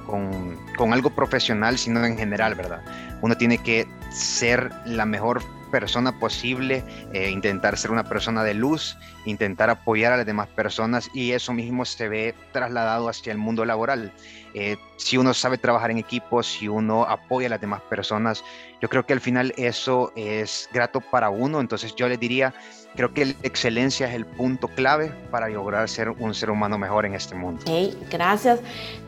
con, 0.06 0.58
con, 0.78 0.93
algo 0.93 1.10
profesional, 1.10 1.78
sino 1.78 2.06
en 2.06 2.17
general, 2.17 2.56
¿verdad? 2.56 2.82
Uno 3.21 3.36
tiene 3.36 3.58
que 3.58 3.86
ser 4.10 4.71
la 4.86 5.06
mejor 5.06 5.43
persona 5.72 6.20
posible, 6.20 6.84
intentar 7.14 7.78
ser 7.78 7.92
una 7.92 8.04
persona 8.04 8.44
de 8.44 8.54
luz, 8.54 8.98
intentar 9.26 9.70
apoyar 9.70 10.14
a 10.14 10.18
las 10.18 10.26
demás 10.26 10.48
personas 10.50 11.10
y 11.14 11.32
eso 11.32 11.54
mismo 11.54 11.86
se 11.86 12.10
ve 12.10 12.36
trasladado 12.52 13.10
hacia 13.10 13.32
el 13.32 13.38
mundo 13.38 13.66
laboral. 13.66 14.12
Eh, 14.54 14.78
si 14.98 15.18
uno 15.18 15.34
sabe 15.34 15.58
trabajar 15.58 15.92
en 15.92 15.98
equipo, 15.98 16.44
si 16.44 16.68
uno 16.68 17.04
apoya 17.04 17.48
a 17.48 17.52
las 17.52 17.62
demás 17.62 17.82
personas, 17.90 18.44
Yo 18.82 18.89
creo 18.89 19.06
que 19.06 19.13
al 19.13 19.22
final 19.22 19.54
eso 19.58 20.12
es 20.15 20.67
grato 20.74 21.02
para 21.02 21.30
uno, 21.30 21.62
entonces 21.62 21.94
yo 21.96 22.10
les 22.10 22.20
diría, 22.20 22.52
creo 22.96 23.13
que 23.13 23.28
la 23.28 23.36
excelencia 23.44 24.08
es 24.08 24.15
el 24.15 24.26
punto 24.26 24.67
clave 24.70 25.12
para 25.30 25.48
lograr 25.50 25.88
ser 25.88 26.10
un 26.10 26.34
ser 26.34 26.50
humano 26.50 26.80
mejor 26.80 27.06
en 27.06 27.13
este 27.13 27.36
mundo. 27.36 27.63
Hey, 27.67 27.96
gracias. 28.10 28.60